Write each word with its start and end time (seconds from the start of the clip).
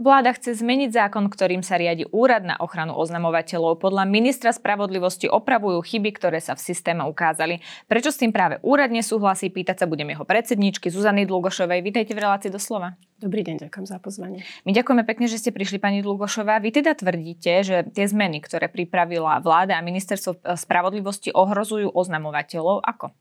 Vláda 0.00 0.32
chce 0.32 0.56
zmeniť 0.56 0.96
zákon, 0.96 1.28
ktorým 1.28 1.60
sa 1.60 1.76
riadi 1.76 2.08
úrad 2.08 2.40
na 2.40 2.56
ochranu 2.56 2.96
oznamovateľov. 2.96 3.84
Podľa 3.84 4.08
ministra 4.08 4.48
spravodlivosti 4.48 5.28
opravujú 5.28 5.76
chyby, 5.84 6.16
ktoré 6.16 6.40
sa 6.40 6.56
v 6.56 6.64
systéme 6.64 7.04
ukázali. 7.04 7.60
Prečo 7.84 8.08
s 8.08 8.16
tým 8.16 8.32
práve 8.32 8.56
úrad 8.64 8.88
nesúhlasí, 8.88 9.52
pýtať 9.52 9.84
sa 9.84 9.86
budem 9.86 10.08
jeho 10.16 10.24
predsedničky 10.24 10.88
Zuzany 10.88 11.28
Dlugošovej. 11.28 11.84
Vítajte 11.84 12.16
v 12.16 12.24
relácii 12.24 12.48
doslova. 12.48 12.96
Dobrý 13.20 13.44
deň, 13.44 13.68
ďakujem 13.68 13.84
za 13.84 14.00
pozvanie. 14.00 14.40
My 14.64 14.72
ďakujeme 14.72 15.04
pekne, 15.04 15.28
že 15.28 15.36
ste 15.36 15.52
prišli, 15.52 15.76
pani 15.76 16.00
Dlugošová. 16.00 16.64
Vy 16.64 16.80
teda 16.80 16.96
tvrdíte, 16.96 17.60
že 17.60 17.84
tie 17.92 18.08
zmeny, 18.08 18.40
ktoré 18.40 18.72
pripravila 18.72 19.36
vláda 19.44 19.76
a 19.76 19.84
ministerstvo 19.84 20.40
spravodlivosti 20.56 21.28
ohrozujú 21.28 21.92
oznamovateľov. 21.92 22.88
Ako? 22.88 23.12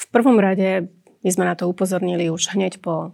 V 0.00 0.04
prvom 0.08 0.40
rade 0.40 0.88
my 1.20 1.28
sme 1.28 1.44
na 1.44 1.52
to 1.52 1.68
upozornili 1.68 2.32
už 2.32 2.56
hneď 2.56 2.80
po, 2.80 3.12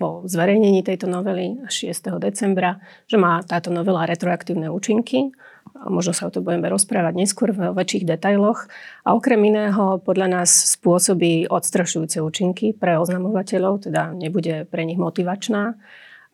po 0.00 0.24
zverejnení 0.24 0.80
tejto 0.80 1.04
novely 1.04 1.60
6. 1.68 2.16
decembra, 2.16 2.80
že 3.04 3.20
má 3.20 3.44
táto 3.44 3.68
novela 3.68 4.08
retroaktívne 4.08 4.72
účinky. 4.72 5.36
Možno 5.76 6.16
sa 6.16 6.28
o 6.28 6.32
to 6.32 6.40
budeme 6.40 6.72
rozprávať 6.72 7.12
neskôr 7.12 7.52
v 7.52 7.76
väčších 7.76 8.08
detailoch. 8.08 8.64
A 9.04 9.12
okrem 9.12 9.44
iného 9.44 10.00
podľa 10.00 10.40
nás 10.40 10.80
spôsobí 10.80 11.52
odstrašujúce 11.52 12.24
účinky 12.24 12.72
pre 12.72 12.96
oznamovateľov, 12.96 13.84
teda 13.84 14.16
nebude 14.16 14.64
pre 14.72 14.88
nich 14.88 14.96
motivačná 14.96 15.76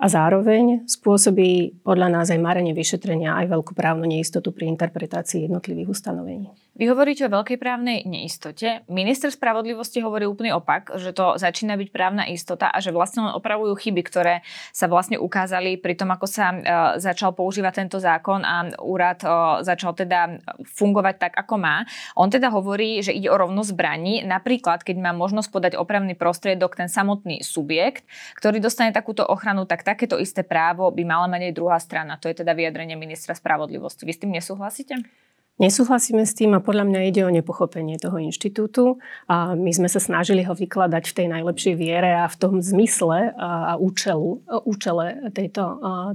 a 0.02 0.06
zároveň 0.06 0.86
spôsobí 0.86 1.82
podľa 1.86 2.08
nás 2.10 2.26
aj 2.30 2.42
marenie 2.42 2.74
vyšetrenia, 2.74 3.38
aj 3.38 3.50
veľkú 3.54 3.74
právnu 3.74 4.06
neistotu 4.06 4.54
pri 4.54 4.70
interpretácii 4.70 5.46
jednotlivých 5.50 5.90
ustanovení. 5.90 6.50
Vy 6.72 6.88
hovoríte 6.88 7.28
o 7.28 7.32
veľkej 7.32 7.60
právnej 7.60 8.08
neistote. 8.08 8.80
Minister 8.88 9.28
spravodlivosti 9.28 10.00
hovorí 10.00 10.24
úplný 10.24 10.56
opak, 10.56 10.96
že 10.96 11.12
to 11.12 11.36
začína 11.36 11.76
byť 11.76 11.88
právna 11.92 12.24
istota 12.24 12.72
a 12.72 12.80
že 12.80 12.96
vlastne 12.96 13.28
len 13.28 13.36
opravujú 13.36 13.76
chyby, 13.76 14.00
ktoré 14.00 14.40
sa 14.72 14.88
vlastne 14.88 15.20
ukázali 15.20 15.76
pri 15.76 16.00
tom, 16.00 16.08
ako 16.16 16.24
sa 16.24 16.48
uh, 16.48 16.56
začal 16.96 17.36
používať 17.36 17.84
tento 17.84 18.00
zákon 18.00 18.40
a 18.40 18.72
úrad 18.80 19.20
uh, 19.20 19.60
začal 19.60 19.92
teda 19.92 20.40
fungovať 20.64 21.14
tak, 21.20 21.32
ako 21.36 21.60
má. 21.60 21.84
On 22.16 22.32
teda 22.32 22.48
hovorí, 22.48 23.04
že 23.04 23.12
ide 23.12 23.28
o 23.28 23.36
rovnosť 23.36 23.68
zbraní. 23.68 24.24
Napríklad, 24.24 24.80
keď 24.80 24.96
má 24.96 25.12
možnosť 25.12 25.52
podať 25.52 25.72
opravný 25.76 26.16
prostriedok 26.16 26.72
ten 26.72 26.88
samotný 26.88 27.44
subjekt, 27.44 28.08
ktorý 28.40 28.64
dostane 28.64 28.96
takúto 28.96 29.28
ochranu, 29.28 29.68
tak 29.68 29.84
takéto 29.84 30.16
isté 30.16 30.40
právo 30.40 30.88
by 30.88 31.04
mala 31.04 31.28
mať 31.28 31.52
aj 31.52 31.52
druhá 31.52 31.76
strana. 31.76 32.16
To 32.16 32.32
je 32.32 32.40
teda 32.40 32.56
vyjadrenie 32.56 32.96
ministra 32.96 33.36
spravodlivosti. 33.36 34.08
Vy 34.08 34.12
s 34.16 34.20
tým 34.24 34.32
nesúhlasíte? 34.32 35.21
Nesúhlasíme 35.60 36.24
s 36.24 36.32
tým 36.32 36.56
a 36.56 36.64
podľa 36.64 36.88
mňa 36.88 37.00
ide 37.12 37.22
o 37.28 37.30
nepochopenie 37.30 38.00
toho 38.00 38.16
inštitútu 38.16 38.96
a 39.28 39.52
my 39.52 39.68
sme 39.68 39.84
sa 39.84 40.00
snažili 40.00 40.48
ho 40.48 40.56
vykladať 40.56 41.04
v 41.04 41.16
tej 41.20 41.26
najlepšej 41.28 41.74
viere 41.76 42.16
a 42.16 42.24
v 42.24 42.36
tom 42.40 42.64
zmysle 42.64 43.36
a 43.36 43.76
účelu, 43.76 44.40
účele 44.64 45.28
tejto, 45.36 45.62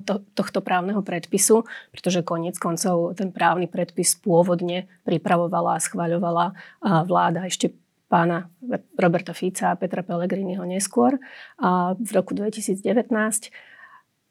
to, 0.10 0.26
tohto 0.34 0.60
právneho 0.66 1.06
predpisu, 1.06 1.70
pretože 1.94 2.26
koniec 2.26 2.58
koncov 2.58 3.14
ten 3.14 3.30
právny 3.30 3.70
predpis 3.70 4.18
pôvodne 4.18 4.90
pripravovala 5.06 5.78
a 5.78 5.84
schvaľovala 5.86 6.58
vláda 7.06 7.46
ešte 7.46 7.78
pána 8.10 8.50
Roberta 8.98 9.38
Fica 9.38 9.70
a 9.70 9.78
Petra 9.78 10.02
Pellegriniho 10.02 10.66
neskôr 10.66 11.22
a 11.62 11.94
v 11.94 12.10
roku 12.10 12.34
2019. 12.34 12.82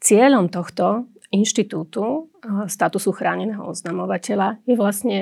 Cieľom 0.03 0.51
tohto 0.51 1.09
inštitútu 1.35 2.31
statusu 2.71 3.11
chráneného 3.11 3.67
oznamovateľa 3.67 4.63
je 4.67 4.75
vlastne 4.79 5.19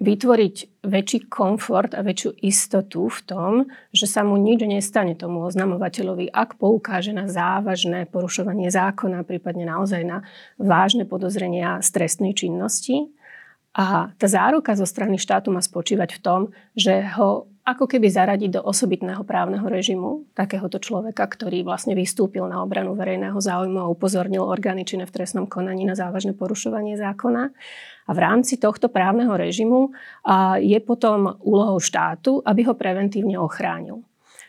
vytvoriť 0.00 0.80
väčší 0.80 1.28
komfort 1.28 1.92
a 1.92 2.00
väčšiu 2.00 2.40
istotu 2.40 3.12
v 3.12 3.20
tom, 3.28 3.52
že 3.92 4.08
sa 4.08 4.24
mu 4.24 4.40
nič 4.40 4.64
nestane 4.64 5.12
tomu 5.12 5.44
oznamovateľovi, 5.44 6.32
ak 6.32 6.56
poukáže 6.56 7.12
na 7.12 7.28
závažné 7.28 8.08
porušovanie 8.08 8.72
zákona, 8.72 9.28
prípadne 9.28 9.68
naozaj 9.68 10.02
na 10.08 10.24
vážne 10.56 11.04
podozrenia 11.04 11.84
z 11.84 11.88
trestnej 11.92 12.32
činnosti. 12.32 13.12
A 13.70 14.10
tá 14.18 14.26
záruka 14.26 14.74
zo 14.74 14.82
strany 14.82 15.14
štátu 15.14 15.54
má 15.54 15.62
spočívať 15.62 16.18
v 16.18 16.22
tom, 16.22 16.40
že 16.74 17.06
ho 17.14 17.46
ako 17.62 17.86
keby 17.86 18.10
zaradiť 18.10 18.58
do 18.58 18.60
osobitného 18.66 19.22
právneho 19.22 19.62
režimu 19.62 20.26
takéhoto 20.34 20.82
človeka, 20.82 21.22
ktorý 21.22 21.62
vlastne 21.62 21.94
vystúpil 21.94 22.42
na 22.50 22.66
obranu 22.66 22.98
verejného 22.98 23.38
záujmu 23.38 23.78
a 23.78 23.90
upozornil 23.92 24.42
orgány 24.42 24.82
činné 24.82 25.06
v 25.06 25.14
trestnom 25.14 25.46
konaní 25.46 25.86
na 25.86 25.94
závažné 25.94 26.34
porušovanie 26.34 26.98
zákona. 26.98 27.54
A 28.08 28.10
v 28.10 28.18
rámci 28.18 28.58
tohto 28.58 28.90
právneho 28.90 29.30
režimu 29.38 29.94
je 30.58 30.78
potom 30.82 31.38
úlohou 31.46 31.78
štátu, 31.78 32.42
aby 32.42 32.66
ho 32.66 32.74
preventívne 32.74 33.38
ochránil. 33.38 34.02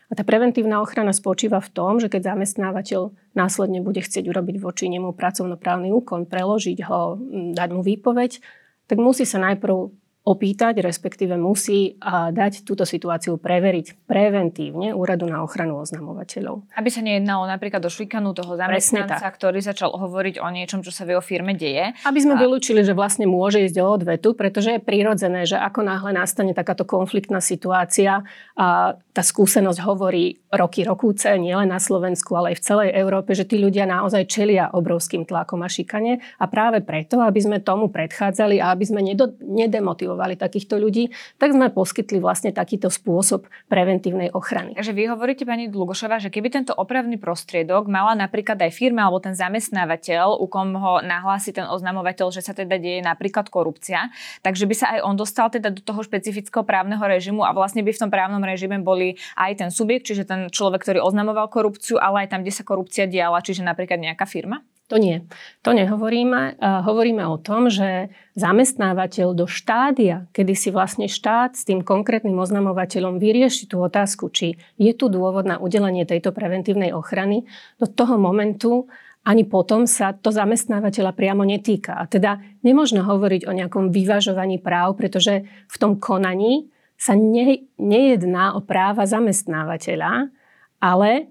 A 0.10 0.18
tá 0.18 0.26
preventívna 0.26 0.82
ochrana 0.82 1.14
spočíva 1.14 1.62
v 1.62 1.72
tom, 1.72 2.02
že 2.02 2.10
keď 2.10 2.36
zamestnávateľ 2.36 3.16
následne 3.38 3.80
bude 3.86 4.02
chcieť 4.02 4.28
urobiť 4.28 4.60
voči 4.60 4.90
nemu 4.90 5.14
pracovnoprávny 5.14 5.94
úkon, 5.94 6.26
preložiť 6.26 6.84
ho, 6.90 7.22
dať 7.54 7.70
mu 7.70 7.80
výpoveď, 7.86 8.44
tak 8.92 9.00
musí 9.00 9.24
sa 9.24 9.40
najprv 9.40 9.88
opýtať, 10.22 10.86
respektíve 10.86 11.34
musí 11.34 11.98
dať 12.30 12.62
túto 12.62 12.86
situáciu 12.86 13.42
preveriť 13.42 14.06
preventívne 14.06 14.94
Úradu 14.94 15.26
na 15.26 15.42
ochranu 15.42 15.82
oznamovateľov. 15.82 16.70
Aby 16.78 16.90
sa 16.94 17.02
nejednalo 17.02 17.50
napríklad 17.50 17.82
o 17.82 17.90
šikanu 17.90 18.38
toho 18.38 18.54
zamestnanca, 18.54 19.18
ktorý 19.18 19.66
začal 19.66 19.90
hovoriť 19.90 20.38
o 20.38 20.46
niečom, 20.54 20.86
čo 20.86 20.94
sa 20.94 21.10
v 21.10 21.18
jeho 21.18 21.26
firme 21.26 21.58
deje. 21.58 21.98
Aby 22.06 22.22
sme 22.22 22.38
a... 22.38 22.40
vylúčili, 22.40 22.86
že 22.86 22.94
vlastne 22.94 23.26
môže 23.26 23.66
ísť 23.66 23.82
o 23.82 23.98
odvetu, 23.98 24.38
pretože 24.38 24.78
je 24.78 24.86
prirodzené, 24.86 25.50
že 25.50 25.58
ako 25.58 25.90
náhle 25.90 26.14
nastane 26.14 26.54
takáto 26.54 26.86
konfliktná 26.86 27.42
situácia, 27.42 28.22
a 28.54 28.94
tá 28.94 29.24
skúsenosť 29.26 29.82
hovorí 29.82 30.38
roky, 30.54 30.86
rokúce, 30.86 31.34
nielen 31.42 31.74
na 31.74 31.82
Slovensku, 31.82 32.38
ale 32.38 32.54
aj 32.54 32.62
v 32.62 32.66
celej 32.70 32.90
Európe, 32.94 33.34
že 33.34 33.50
tí 33.50 33.58
ľudia 33.58 33.90
naozaj 33.90 34.30
čelia 34.30 34.70
obrovským 34.70 35.26
tlakom 35.26 35.66
a 35.66 35.68
šikane 35.68 36.22
a 36.38 36.46
práve 36.46 36.86
preto, 36.86 37.18
aby 37.26 37.42
sme 37.42 37.58
tomu 37.58 37.90
predchádzali 37.90 38.62
a 38.62 38.70
aby 38.70 38.86
sme 38.86 39.02
nedemotivovali 39.42 40.11
motivovali 40.12 40.36
takýchto 40.36 40.76
ľudí, 40.76 41.16
tak 41.40 41.56
sme 41.56 41.72
poskytli 41.72 42.20
vlastne 42.20 42.52
takýto 42.52 42.92
spôsob 42.92 43.48
preventívnej 43.72 44.36
ochrany. 44.36 44.76
Takže 44.76 44.92
vy 44.92 45.08
hovoríte, 45.08 45.48
pani 45.48 45.72
Dlugošová, 45.72 46.20
že 46.20 46.28
keby 46.28 46.52
tento 46.52 46.76
opravný 46.76 47.16
prostriedok 47.16 47.88
mala 47.88 48.12
napríklad 48.20 48.60
aj 48.60 48.76
firma 48.76 49.08
alebo 49.08 49.24
ten 49.24 49.32
zamestnávateľ, 49.32 50.36
u 50.36 50.46
kom 50.52 50.76
ho 50.76 51.00
nahlási 51.00 51.56
ten 51.56 51.64
oznamovateľ, 51.64 52.28
že 52.36 52.44
sa 52.44 52.52
teda 52.52 52.76
deje 52.76 53.00
napríklad 53.00 53.48
korupcia, 53.48 54.12
takže 54.44 54.68
by 54.68 54.76
sa 54.76 54.86
aj 54.98 55.00
on 55.08 55.16
dostal 55.16 55.48
teda 55.48 55.72
do 55.72 55.80
toho 55.80 56.04
špecifického 56.04 56.68
právneho 56.68 57.02
režimu 57.02 57.48
a 57.48 57.56
vlastne 57.56 57.80
by 57.80 57.96
v 57.96 58.02
tom 58.04 58.12
právnom 58.12 58.44
režime 58.44 58.84
boli 58.84 59.16
aj 59.40 59.64
ten 59.64 59.70
subjekt, 59.72 60.12
čiže 60.12 60.28
ten 60.28 60.52
človek, 60.52 60.84
ktorý 60.84 61.00
oznamoval 61.00 61.48
korupciu, 61.48 61.96
ale 62.02 62.28
aj 62.28 62.36
tam, 62.36 62.44
kde 62.44 62.54
sa 62.54 62.68
korupcia 62.68 63.08
diala, 63.08 63.40
čiže 63.40 63.64
napríklad 63.64 64.02
nejaká 64.02 64.28
firma? 64.28 64.60
To 64.92 65.00
nie. 65.00 65.24
To 65.64 65.72
nehovoríme. 65.72 66.60
Hovoríme 66.60 67.24
o 67.24 67.40
tom, 67.40 67.72
že 67.72 68.12
zamestnávateľ 68.36 69.32
do 69.32 69.48
štádia, 69.48 70.28
kedy 70.36 70.52
si 70.52 70.68
vlastne 70.68 71.08
štát 71.08 71.56
s 71.56 71.64
tým 71.64 71.80
konkrétnym 71.80 72.36
oznamovateľom 72.36 73.16
vyrieši 73.16 73.72
tú 73.72 73.80
otázku, 73.80 74.28
či 74.36 74.60
je 74.76 74.92
tu 74.92 75.08
dôvod 75.08 75.48
na 75.48 75.64
udelenie 75.64 76.04
tejto 76.04 76.36
preventívnej 76.36 76.92
ochrany, 76.92 77.48
do 77.80 77.88
toho 77.88 78.20
momentu 78.20 78.92
ani 79.22 79.46
potom 79.46 79.86
sa 79.86 80.18
to 80.18 80.34
zamestnávateľa 80.34 81.14
priamo 81.14 81.46
netýka. 81.46 81.94
A 81.94 82.10
teda 82.10 82.42
nemôžno 82.66 83.06
hovoriť 83.06 83.48
o 83.48 83.54
nejakom 83.54 83.94
vyvažovaní 83.94 84.58
práv, 84.58 84.98
pretože 84.98 85.46
v 85.46 85.76
tom 85.78 86.02
konaní 86.02 86.74
sa 86.98 87.14
ne, 87.14 87.70
nejedná 87.78 88.58
o 88.58 88.66
práva 88.66 89.06
zamestnávateľa, 89.06 90.34
ale 90.82 91.30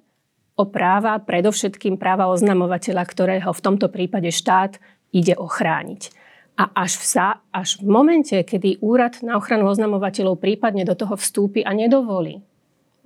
o 0.61 0.69
práva, 0.69 1.17
predovšetkým 1.17 1.97
práva 1.97 2.29
oznamovateľa, 2.29 3.03
ktorého 3.09 3.51
v 3.51 3.65
tomto 3.65 3.89
prípade 3.89 4.29
štát 4.29 4.77
ide 5.17 5.33
ochrániť. 5.33 6.13
A 6.61 6.69
až 6.85 7.01
v, 7.01 7.05
sa, 7.09 7.27
až 7.49 7.81
v 7.81 7.89
momente, 7.89 8.37
kedy 8.37 8.85
úrad 8.85 9.25
na 9.25 9.41
ochranu 9.41 9.65
oznamovateľov 9.73 10.37
prípadne 10.37 10.85
do 10.85 10.93
toho 10.93 11.17
vstúpi 11.17 11.65
a 11.65 11.73
nedovolí, 11.73 12.45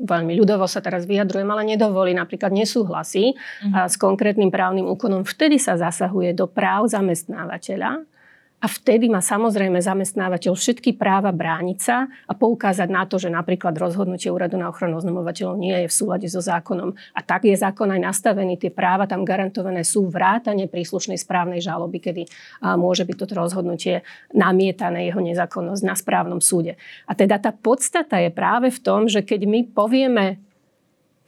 veľmi 0.03 0.35
ľudovo 0.35 0.67
sa 0.67 0.83
teraz 0.83 1.06
vyjadrujem, 1.06 1.47
ale 1.47 1.62
nedovolí, 1.62 2.11
napríklad 2.19 2.51
nesúhlasí 2.51 3.39
mm-hmm. 3.39 3.87
s 3.87 3.95
konkrétnym 3.95 4.50
právnym 4.50 4.91
úkonom, 4.91 5.23
vtedy 5.23 5.62
sa 5.62 5.79
zasahuje 5.79 6.35
do 6.35 6.50
práv 6.50 6.91
zamestnávateľa 6.91 8.03
a 8.64 8.66
vtedy 8.66 9.12
má 9.12 9.20
samozrejme 9.20 9.76
zamestnávateľ 9.76 10.56
všetky 10.56 10.96
práva 10.96 11.37
brániť 11.37 11.78
sa 11.84 12.08
a 12.08 12.32
poukázať 12.32 12.88
na 12.88 13.05
to, 13.05 13.20
že 13.20 13.28
napríklad 13.28 13.76
rozhodnutie 13.76 14.32
úradu 14.32 14.56
na 14.56 14.72
ochranu 14.72 14.96
oznamovateľov 14.96 15.61
nie 15.61 15.84
je 15.84 15.93
v 15.93 15.93
súlade 15.93 16.25
so 16.32 16.40
zákonom. 16.40 16.96
A 17.12 17.20
tak 17.20 17.44
je 17.44 17.52
zákon 17.52 17.93
aj 17.93 18.00
nastavený, 18.00 18.56
tie 18.56 18.72
práva 18.72 19.05
tam 19.05 19.20
garantované 19.20 19.84
sú 19.84 20.08
vrátane 20.08 20.64
príslušnej 20.64 21.20
správnej 21.20 21.61
žaloby, 21.61 22.00
kedy 22.00 22.22
môže 22.81 23.05
byť 23.05 23.16
toto 23.20 23.37
rozhodnutie 23.37 24.00
namietané 24.32 25.12
jeho 25.12 25.20
nezákonnosť 25.20 25.82
na 25.84 25.93
správnom 25.93 26.40
súde. 26.40 26.81
A 27.05 27.12
teda 27.12 27.37
tá 27.37 27.52
podstata 27.52 28.16
je 28.16 28.32
práve 28.32 28.72
v 28.72 28.81
tom, 28.81 29.12
že 29.12 29.20
keď 29.20 29.44
my 29.44 29.61
povieme 29.76 30.40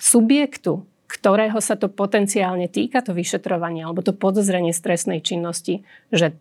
subjektu, 0.01 0.89
ktorého 1.05 1.61
sa 1.61 1.77
to 1.77 1.93
potenciálne 1.93 2.65
týka, 2.73 3.05
to 3.05 3.13
vyšetrovanie 3.13 3.85
alebo 3.85 4.01
to 4.01 4.17
podozrenie 4.17 4.73
stresnej 4.73 5.21
činnosti, 5.21 5.85
že 6.09 6.33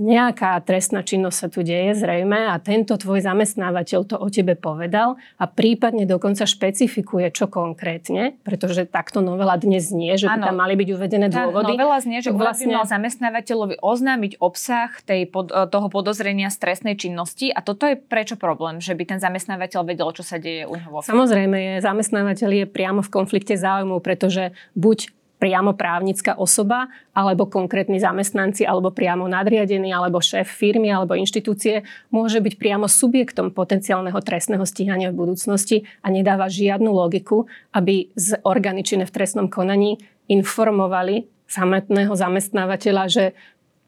nejaká 0.00 0.56
trestná 0.64 1.04
činnosť 1.04 1.36
sa 1.36 1.48
tu 1.52 1.60
deje 1.60 1.92
zrejme 1.92 2.48
a 2.48 2.56
tento 2.56 2.96
tvoj 2.96 3.20
zamestnávateľ 3.20 4.00
to 4.08 4.16
o 4.16 4.28
tebe 4.32 4.56
povedal 4.56 5.20
a 5.36 5.44
prípadne 5.44 6.08
dokonca 6.08 6.48
špecifikuje, 6.48 7.28
čo 7.28 7.52
konkrétne, 7.52 8.40
pretože 8.40 8.88
takto 8.88 9.20
novela 9.20 9.60
dnes 9.60 9.92
znie, 9.92 10.16
že 10.16 10.24
by 10.24 10.40
tam 10.40 10.56
mali 10.56 10.74
byť 10.80 10.88
uvedené 10.96 11.28
tá 11.28 11.44
dôvody. 11.44 11.76
novela 11.76 12.00
znie, 12.00 12.24
že 12.24 12.32
vlastne... 12.32 12.72
mal 12.72 12.88
zamestnávateľovi 12.88 13.76
oznámiť 13.84 14.32
obsah 14.40 14.88
tej 15.04 15.28
pod, 15.28 15.52
e, 15.52 15.68
toho 15.68 15.92
podozrenia 15.92 16.48
stresnej 16.48 16.96
činnosti 16.96 17.52
a 17.52 17.60
toto 17.60 17.84
je 17.84 18.00
prečo 18.00 18.40
problém, 18.40 18.80
že 18.80 18.96
by 18.96 19.04
ten 19.04 19.20
zamestnávateľ 19.20 19.84
vedel, 19.84 20.08
čo 20.16 20.24
sa 20.24 20.40
deje 20.40 20.64
u 20.64 20.80
neho. 20.80 21.04
Samozrejme, 21.04 21.56
je, 21.60 21.74
zamestnávateľ 21.84 22.50
je 22.64 22.64
priamo 22.64 23.04
v 23.04 23.10
konflikte 23.12 23.52
záujmov, 23.60 24.00
pretože 24.00 24.56
buď 24.72 25.19
priamo 25.40 25.72
právnická 25.72 26.36
osoba, 26.36 26.92
alebo 27.16 27.48
konkrétni 27.48 27.96
zamestnanci, 27.96 28.68
alebo 28.68 28.92
priamo 28.92 29.24
nadriadený, 29.24 29.88
alebo 29.88 30.20
šéf 30.20 30.44
firmy, 30.46 30.92
alebo 30.92 31.16
inštitúcie, 31.16 31.88
môže 32.12 32.44
byť 32.44 32.60
priamo 32.60 32.84
subjektom 32.84 33.56
potenciálneho 33.56 34.20
trestného 34.20 34.62
stíhania 34.68 35.08
v 35.08 35.24
budúcnosti 35.24 35.88
a 36.04 36.12
nedáva 36.12 36.52
žiadnu 36.52 36.92
logiku, 36.92 37.48
aby 37.72 38.12
z 38.12 38.36
orgány 38.44 38.84
v 38.84 39.08
trestnom 39.08 39.48
konaní 39.48 39.96
informovali 40.28 41.30
samotného 41.48 42.14
zamestnávateľa, 42.14 43.04
že 43.08 43.24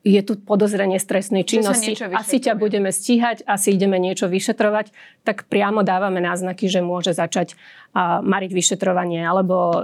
je 0.02 0.18
tu 0.26 0.34
podozrenie 0.34 0.98
stresnej 0.98 1.46
činnosti, 1.46 1.94
asi 1.94 2.42
ťa 2.42 2.58
budeme 2.58 2.90
stíhať, 2.90 3.46
asi 3.46 3.78
ideme 3.78 4.02
niečo 4.02 4.26
vyšetrovať, 4.26 4.90
tak 5.22 5.46
priamo 5.46 5.86
dávame 5.86 6.18
náznaky, 6.18 6.66
že 6.66 6.82
môže 6.82 7.14
začať 7.14 7.54
mariť 8.00 8.50
vyšetrovanie 8.56 9.20
alebo 9.20 9.56
e, 9.68 9.78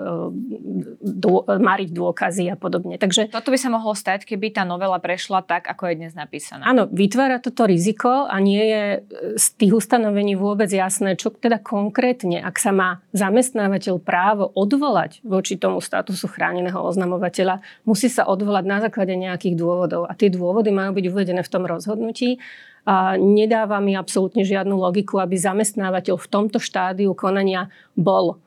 dô, 1.05 1.45
mariť 1.45 1.91
dôkazy 1.93 2.49
a 2.49 2.57
podobne. 2.57 2.97
Takže, 2.97 3.29
Toto 3.29 3.53
by 3.53 3.59
sa 3.61 3.69
mohlo 3.69 3.93
stať, 3.93 4.25
keby 4.25 4.57
tá 4.57 4.65
novela 4.65 4.97
prešla 4.97 5.45
tak, 5.45 5.69
ako 5.69 5.93
je 5.93 5.95
dnes 6.01 6.13
napísaná. 6.17 6.65
Áno, 6.65 6.89
vytvára 6.89 7.37
toto 7.37 7.69
riziko 7.69 8.25
a 8.25 8.37
nie 8.41 8.65
je 8.65 8.85
e, 8.85 8.99
z 9.37 9.47
tých 9.61 9.77
ustanovení 9.77 10.41
vôbec 10.41 10.73
jasné, 10.73 11.21
čo 11.21 11.29
teda 11.29 11.61
konkrétne, 11.61 12.41
ak 12.41 12.57
sa 12.57 12.73
má 12.73 13.05
zamestnávateľ 13.13 14.01
právo 14.01 14.49
odvolať 14.57 15.21
voči 15.21 15.61
tomu 15.61 15.85
statusu 15.85 16.33
chráneného 16.33 16.81
oznamovateľa, 16.81 17.61
musí 17.85 18.09
sa 18.09 18.25
odvolať 18.25 18.65
na 18.65 18.79
základe 18.81 19.13
nejakých 19.21 19.53
dôvodov. 19.53 20.09
A 20.09 20.17
tie 20.17 20.33
dôvody 20.33 20.73
majú 20.73 20.97
byť 20.97 21.05
uvedené 21.13 21.45
v 21.45 21.53
tom 21.53 21.69
rozhodnutí 21.69 22.41
a 22.89 23.21
nedáva 23.21 23.85
mi 23.85 23.93
absolútne 23.93 24.49
žiadnu 24.49 24.73
logiku, 24.73 25.21
aby 25.21 25.37
zamestnávateľ 25.37 26.17
v 26.17 26.31
tomto 26.33 26.57
štádiu 26.57 27.13
konania 27.13 27.69
bol 27.93 28.41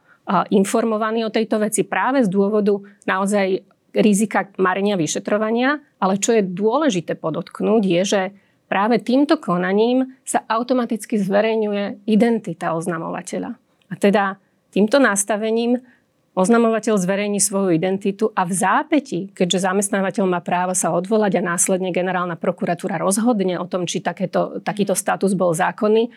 informovaný 0.49 1.29
o 1.29 1.33
tejto 1.33 1.61
veci 1.61 1.85
práve 1.85 2.25
z 2.25 2.29
dôvodu 2.33 2.81
naozaj 3.05 3.61
rizika 4.01 4.49
marenia 4.57 4.97
vyšetrovania, 4.97 5.77
ale 6.01 6.17
čo 6.17 6.33
je 6.33 6.41
dôležité 6.41 7.19
podotknúť 7.19 7.83
je, 7.85 8.01
že 8.01 8.21
práve 8.65 9.03
týmto 9.03 9.38
konaním 9.38 10.15
sa 10.25 10.41
automaticky 10.47 11.19
zverejňuje 11.19 12.07
identita 12.09 12.73
oznamovateľa. 12.73 13.51
A 13.91 13.93
teda 13.99 14.39
týmto 14.71 14.97
nastavením 14.97 15.83
Oznamovateľ 16.31 16.95
zverejní 16.95 17.43
svoju 17.43 17.75
identitu 17.75 18.31
a 18.31 18.47
v 18.47 18.55
zápäti, 18.55 19.19
keďže 19.35 19.67
zamestnávateľ 19.67 20.23
má 20.31 20.39
právo 20.39 20.71
sa 20.71 20.95
odvolať 20.95 21.43
a 21.43 21.47
následne 21.51 21.91
generálna 21.91 22.39
prokuratúra 22.39 22.95
rozhodne 22.95 23.59
o 23.59 23.67
tom, 23.67 23.83
či 23.83 23.99
takéto, 23.99 24.63
takýto 24.63 24.95
status 24.95 25.35
bol 25.35 25.51
zákonný, 25.51 26.07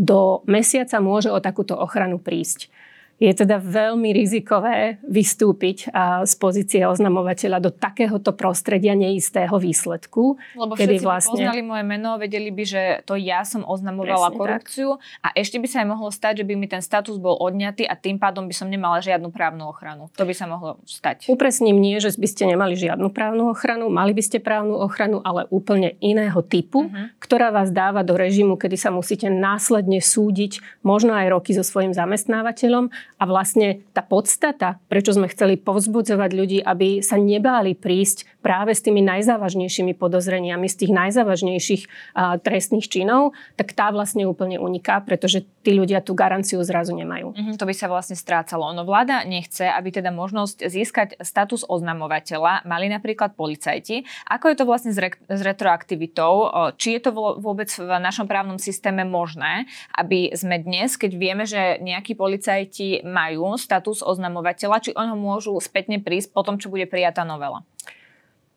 do 0.00 0.40
mesiaca 0.48 0.96
môže 0.96 1.28
o 1.28 1.36
takúto 1.44 1.76
ochranu 1.76 2.16
prísť 2.16 2.72
je 3.20 3.28
teda 3.36 3.60
veľmi 3.60 4.16
rizikové 4.16 4.96
vystúpiť 5.04 5.92
z 6.24 6.34
pozície 6.40 6.80
oznamovateľa 6.88 7.60
do 7.60 7.68
takéhoto 7.68 8.32
prostredia 8.32 8.96
neistého 8.96 9.52
výsledku. 9.60 10.40
Lebo 10.56 10.72
kedy 10.72 10.96
všetci 10.96 11.04
vlastne... 11.04 11.36
by 11.36 11.52
poznali 11.52 11.60
moje 11.60 11.84
meno, 11.84 12.16
vedeli 12.16 12.48
by, 12.48 12.64
že 12.64 12.82
to 13.04 13.20
ja 13.20 13.44
som 13.44 13.60
oznamovala 13.60 14.32
Presne 14.32 14.40
korupciu 14.40 14.88
tak. 14.96 15.20
a 15.20 15.28
ešte 15.36 15.60
by 15.60 15.68
sa 15.68 15.76
aj 15.84 15.88
mohlo 15.92 16.08
stať, 16.08 16.40
že 16.40 16.44
by 16.48 16.54
mi 16.56 16.64
ten 16.64 16.80
status 16.80 17.20
bol 17.20 17.36
odňatý 17.36 17.84
a 17.84 17.92
tým 17.92 18.16
pádom 18.16 18.48
by 18.48 18.54
som 18.56 18.72
nemala 18.72 19.04
žiadnu 19.04 19.28
právnu 19.28 19.68
ochranu. 19.68 20.08
To 20.16 20.24
by 20.24 20.32
sa 20.32 20.48
mohlo 20.48 20.80
stať. 20.88 21.28
Upresním 21.28 21.76
nie, 21.76 22.00
že 22.00 22.16
by 22.16 22.24
ste 22.24 22.48
nemali 22.48 22.72
žiadnu 22.72 23.12
právnu 23.12 23.52
ochranu, 23.52 23.92
mali 23.92 24.16
by 24.16 24.22
ste 24.24 24.40
právnu 24.40 24.80
ochranu, 24.80 25.20
ale 25.20 25.44
úplne 25.52 25.92
iného 26.00 26.40
typu, 26.40 26.88
uh-huh. 26.88 27.12
ktorá 27.20 27.52
vás 27.52 27.68
dáva 27.68 28.00
do 28.00 28.16
režimu, 28.16 28.56
kedy 28.56 28.80
sa 28.80 28.88
musíte 28.88 29.28
následne 29.28 30.00
súdiť, 30.00 30.80
možno 30.80 31.12
aj 31.12 31.36
roky 31.36 31.52
so 31.52 31.60
svojím 31.60 31.92
zamestnávateľom 31.92 32.88
a 33.16 33.24
vlastne 33.26 33.82
tá 33.96 34.04
podstata, 34.04 34.78
prečo 34.86 35.16
sme 35.16 35.26
chceli 35.32 35.56
povzbudzovať 35.58 36.30
ľudí, 36.36 36.58
aby 36.60 37.02
sa 37.02 37.16
nebáli 37.16 37.74
prísť 37.74 38.28
práve 38.40 38.72
s 38.72 38.80
tými 38.80 39.04
najzávažnejšími 39.04 39.96
podozreniami, 39.96 40.66
z 40.68 40.76
tých 40.86 40.92
najzávažnejších 40.92 41.82
a, 42.16 42.40
trestných 42.40 42.88
činov, 42.88 43.36
tak 43.56 43.76
tá 43.76 43.92
vlastne 43.92 44.24
úplne 44.24 44.56
uniká, 44.56 45.00
pretože 45.04 45.44
tí 45.60 45.76
ľudia 45.76 46.00
tú 46.00 46.16
garanciu 46.16 46.60
zrazu 46.64 46.96
nemajú. 46.96 47.36
Mm-hmm, 47.36 47.56
to 47.60 47.68
by 47.68 47.74
sa 47.76 47.92
vlastne 47.92 48.16
strácalo. 48.16 48.72
Ono 48.72 48.88
vláda 48.88 49.28
nechce, 49.28 49.68
aby 49.68 49.92
teda 49.92 50.08
možnosť 50.08 50.64
získať 50.68 51.08
status 51.20 51.68
oznamovateľa 51.68 52.64
mali 52.64 52.88
napríklad 52.88 53.36
policajti. 53.36 54.08
Ako 54.28 54.52
je 54.52 54.56
to 54.56 54.64
vlastne 54.64 54.92
s, 54.92 54.98
re- 54.98 55.20
s 55.28 55.40
retroaktivitou? 55.44 56.48
Či 56.80 56.96
je 56.96 57.00
to 57.04 57.10
vôbec 57.40 57.68
v 57.68 57.90
našom 58.00 58.24
právnom 58.24 58.56
systéme 58.56 59.04
možné, 59.04 59.68
aby 59.92 60.32
sme 60.32 60.56
dnes, 60.60 60.96
keď 60.96 61.12
vieme, 61.12 61.44
že 61.44 61.76
nejakí 61.84 62.16
policajti 62.16 62.99
majú 63.04 63.56
status 63.56 64.04
oznamovateľa, 64.04 64.82
či 64.82 64.90
oni 64.96 65.10
ho 65.12 65.18
môžu 65.18 65.56
spätne 65.60 66.00
prísť 66.00 66.32
po 66.32 66.44
tom, 66.44 66.56
čo 66.60 66.72
bude 66.72 66.84
prijatá 66.88 67.26
novela? 67.26 67.64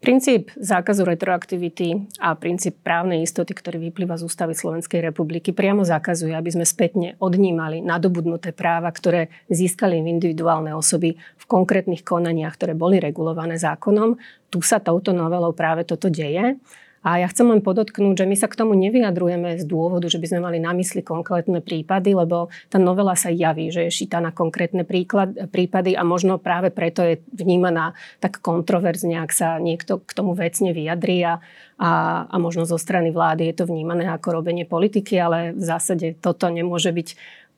Princíp 0.03 0.51
zákazu 0.59 1.07
retroaktivity 1.07 2.11
a 2.19 2.35
princíp 2.35 2.83
právnej 2.83 3.23
istoty, 3.23 3.55
ktorý 3.55 3.87
vyplýva 3.87 4.19
z 4.19 4.27
ústavy 4.27 4.51
Slovenskej 4.51 4.99
republiky, 4.99 5.55
priamo 5.55 5.87
zakazuje, 5.87 6.35
aby 6.35 6.51
sme 6.51 6.67
spätne 6.67 7.15
odnímali 7.23 7.79
nadobudnuté 7.79 8.51
práva, 8.51 8.91
ktoré 8.91 9.31
získali 9.47 10.03
individuálne 10.03 10.75
osoby 10.75 11.15
v 11.15 11.45
konkrétnych 11.47 12.03
konaniach, 12.03 12.59
ktoré 12.59 12.75
boli 12.75 12.99
regulované 12.99 13.55
zákonom. 13.55 14.19
Tu 14.51 14.59
sa 14.59 14.83
touto 14.83 15.15
novelou 15.15 15.55
práve 15.55 15.87
toto 15.87 16.11
deje. 16.11 16.59
A 17.03 17.19
ja 17.19 17.27
chcem 17.27 17.43
len 17.51 17.59
podotknúť, 17.59 18.23
že 18.23 18.25
my 18.25 18.35
sa 18.39 18.47
k 18.47 18.55
tomu 18.55 18.79
nevyjadrujeme 18.79 19.59
z 19.59 19.67
dôvodu, 19.67 20.07
že 20.07 20.23
by 20.23 20.27
sme 20.31 20.39
mali 20.39 20.57
na 20.63 20.71
mysli 20.71 21.03
konkrétne 21.03 21.59
prípady, 21.59 22.15
lebo 22.15 22.47
tá 22.71 22.79
novela 22.79 23.11
sa 23.19 23.27
javí, 23.27 23.69
že 23.75 23.91
je 23.91 23.91
šitá 23.91 24.23
na 24.23 24.31
konkrétne 24.31 24.87
príklad, 24.87 25.51
prípady 25.51 25.99
a 25.99 26.07
možno 26.07 26.39
práve 26.39 26.71
preto 26.71 27.03
je 27.03 27.19
vnímaná 27.35 27.91
tak 28.23 28.39
kontroverzne, 28.39 29.19
ak 29.19 29.35
sa 29.35 29.59
niekto 29.59 29.99
k 29.99 30.11
tomu 30.15 30.31
vecne 30.31 30.71
vyjadrí 30.71 31.27
a, 31.27 31.43
a, 31.75 31.91
a 32.31 32.35
možno 32.39 32.63
zo 32.63 32.79
strany 32.79 33.11
vlády 33.11 33.51
je 33.51 33.55
to 33.59 33.65
vnímané 33.67 34.07
ako 34.07 34.39
robenie 34.39 34.63
politiky, 34.63 35.19
ale 35.19 35.51
v 35.51 35.63
zásade 35.63 36.15
toto 36.23 36.47
nemôže 36.47 36.95
byť 36.95 37.09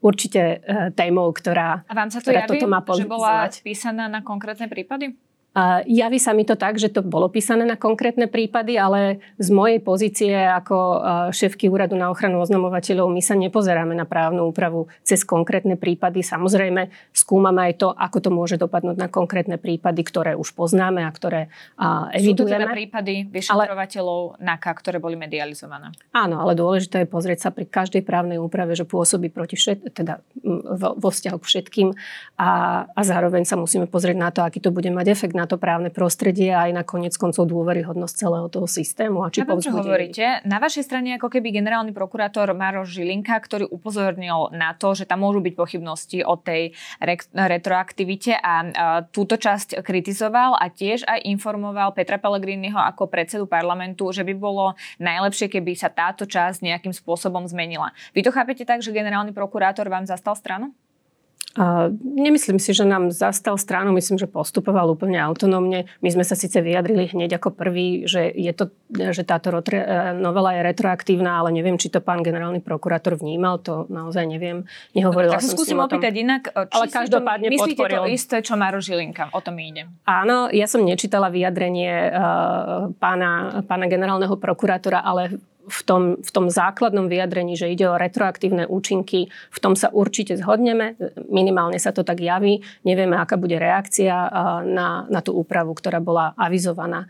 určite 0.06 0.42
e, 0.42 0.58
témou, 0.94 1.30
ktorá, 1.34 1.82
a 1.90 1.94
vám 1.98 2.10
sa 2.14 2.22
to 2.22 2.30
javí, 2.30 2.46
toto 2.46 2.70
má 2.70 2.86
že 2.94 3.10
bola 3.10 3.50
písaná 3.50 4.06
na 4.06 4.22
konkrétne 4.22 4.70
prípady? 4.70 5.18
Javí 5.88 6.20
sa 6.20 6.36
mi 6.36 6.44
to 6.44 6.60
tak, 6.60 6.76
že 6.76 6.92
to 6.92 7.00
bolo 7.00 7.32
písané 7.32 7.64
na 7.64 7.80
konkrétne 7.80 8.28
prípady, 8.28 8.76
ale 8.76 9.24
z 9.40 9.56
mojej 9.56 9.80
pozície 9.80 10.36
ako 10.36 10.76
šéfky 11.32 11.72
úradu 11.72 11.96
na 11.96 12.12
ochranu 12.12 12.44
oznamovateľov 12.44 13.08
my 13.08 13.24
sa 13.24 13.40
nepozeráme 13.40 13.96
na 13.96 14.04
právnu 14.04 14.52
úpravu 14.52 14.92
cez 15.08 15.24
konkrétne 15.24 15.80
prípady. 15.80 16.28
Samozrejme, 16.28 16.92
skúmame 17.16 17.72
aj 17.72 17.74
to, 17.80 17.88
ako 17.96 18.18
to 18.20 18.30
môže 18.36 18.60
dopadnúť 18.60 19.00
na 19.00 19.08
konkrétne 19.08 19.56
prípady, 19.56 20.04
ktoré 20.04 20.36
už 20.36 20.52
poznáme 20.52 21.08
a 21.08 21.12
ktoré 21.16 21.48
evidujeme. 22.12 22.36
Sú 22.36 22.36
to 22.36 22.56
teda 22.60 22.68
prípady 22.76 23.14
vyšetrovateľov 23.32 24.20
ale... 24.36 24.44
NAKA, 24.44 24.72
ktoré 24.76 24.98
boli 25.00 25.16
medializované? 25.16 25.96
Áno, 26.12 26.44
ale 26.44 26.60
dôležité 26.60 27.08
je 27.08 27.08
pozrieť 27.08 27.48
sa 27.48 27.50
pri 27.56 27.64
každej 27.64 28.04
právnej 28.04 28.44
úprave, 28.44 28.76
že 28.76 28.84
pôsobí 28.84 29.32
proti 29.32 29.56
všet, 29.56 29.96
teda 29.96 30.20
vo, 30.44 31.00
vo 31.00 31.10
vzťahu 31.16 31.38
k 31.40 31.48
všetkým 31.48 31.88
a, 32.44 32.50
a 32.92 33.02
zároveň 33.08 33.48
sa 33.48 33.56
musíme 33.56 33.88
pozrieť 33.88 34.18
na 34.20 34.36
to, 34.36 34.44
aký 34.44 34.60
to 34.60 34.76
bude 34.76 34.92
mať 34.92 35.16
efekt 35.16 35.32
na 35.32 35.45
to 35.46 35.62
právne 35.62 35.94
prostredie 35.94 36.50
a 36.50 36.66
aj 36.66 36.72
na 36.74 36.84
konec 36.84 37.14
koncov 37.14 37.46
dôveryhodnosť 37.46 38.16
celého 38.18 38.48
toho 38.50 38.66
systému. 38.66 39.22
A 39.22 39.30
či 39.30 39.46
ja 39.46 39.50
čo 39.62 39.70
hovoríte. 39.70 40.42
Na 40.50 40.58
vašej 40.58 40.90
strane 40.90 41.22
ako 41.22 41.30
keby 41.30 41.54
generálny 41.54 41.94
prokurátor 41.94 42.50
Maroš 42.58 42.98
Žilinka, 42.98 43.38
ktorý 43.38 43.70
upozornil 43.70 44.50
na 44.58 44.74
to, 44.74 44.98
že 44.98 45.06
tam 45.06 45.22
môžu 45.22 45.46
byť 45.46 45.54
pochybnosti 45.54 46.26
o 46.26 46.34
tej 46.34 46.74
re- 46.98 47.30
retroaktivite 47.30 48.42
a 48.42 48.56
a 48.56 49.04
túto 49.12 49.36
časť 49.36 49.84
kritizoval 49.84 50.56
a 50.56 50.72
tiež 50.72 51.04
aj 51.04 51.28
informoval 51.28 51.92
Petra 51.92 52.16
Pellegriniho 52.16 52.80
ako 52.80 53.12
predsedu 53.12 53.44
parlamentu, 53.44 54.08
že 54.16 54.24
by 54.24 54.32
bolo 54.32 54.80
najlepšie, 55.04 55.52
keby 55.52 55.76
sa 55.76 55.92
táto 55.92 56.24
časť 56.24 56.64
nejakým 56.64 56.96
spôsobom 56.96 57.44
zmenila. 57.44 57.92
Vy 58.16 58.24
to 58.24 58.32
chápete 58.32 58.64
tak, 58.64 58.80
že 58.80 58.96
generálny 58.96 59.36
prokurátor 59.36 59.92
vám 59.92 60.08
zastal 60.08 60.40
stranu? 60.40 60.72
Uh, 61.56 61.88
nemyslím 62.04 62.60
si, 62.60 62.76
že 62.76 62.84
nám 62.84 63.16
zastal 63.16 63.56
stranu, 63.56 63.96
myslím, 63.96 64.20
že 64.20 64.28
postupoval 64.28 64.92
úplne 64.92 65.16
autonómne. 65.24 65.88
My 66.04 66.10
sme 66.12 66.28
sa 66.28 66.36
síce 66.36 66.60
vyjadrili 66.60 67.16
hneď 67.16 67.40
ako 67.40 67.56
prvý, 67.56 68.04
že, 68.04 68.28
je 68.28 68.52
to, 68.52 68.76
že 68.92 69.24
táto 69.24 69.56
rotre, 69.56 69.80
novela 70.20 70.52
je 70.52 70.62
retroaktívna, 70.68 71.40
ale 71.40 71.56
neviem, 71.56 71.80
či 71.80 71.88
to 71.88 72.04
pán 72.04 72.28
generálny 72.28 72.60
prokurátor 72.60 73.16
vnímal, 73.16 73.64
to 73.64 73.88
naozaj 73.88 74.28
neviem. 74.28 74.68
Nehovorila 74.92 75.40
tak 75.40 75.48
som 75.48 75.56
skúsim 75.56 75.80
opýtať 75.80 76.14
inak. 76.20 76.52
Či 76.52 76.76
ale 76.76 76.86
každopádne 76.92 77.48
to, 77.48 77.54
myslíte 77.56 77.82
podporil. 77.82 78.04
to 78.04 78.12
isté, 78.12 78.36
čo 78.44 78.54
Maro 78.60 78.84
Žilinka? 78.84 79.32
O 79.32 79.40
tom 79.40 79.56
ide. 79.56 79.88
Áno, 80.04 80.52
ja 80.52 80.68
som 80.68 80.84
nečítala 80.84 81.32
vyjadrenie 81.32 82.12
uh, 82.12 82.92
pána, 83.00 83.64
pána 83.64 83.88
generálneho 83.88 84.36
prokurátora, 84.36 85.00
ale 85.00 85.40
v 85.66 85.82
tom, 85.84 86.04
v 86.22 86.30
tom 86.32 86.46
základnom 86.48 87.10
vyjadrení, 87.10 87.58
že 87.58 87.70
ide 87.70 87.90
o 87.90 88.00
retroaktívne 88.00 88.70
účinky, 88.70 89.28
v 89.30 89.60
tom 89.60 89.74
sa 89.74 89.90
určite 89.90 90.38
zhodneme, 90.38 90.98
minimálne 91.30 91.78
sa 91.82 91.92
to 91.92 92.06
tak 92.06 92.22
javí, 92.22 92.62
nevieme, 92.86 93.18
aká 93.18 93.36
bude 93.36 93.58
reakcia 93.58 94.14
na, 94.66 95.10
na 95.10 95.20
tú 95.26 95.36
úpravu, 95.38 95.74
ktorá 95.74 95.98
bola 96.00 96.38
avizovaná, 96.38 97.10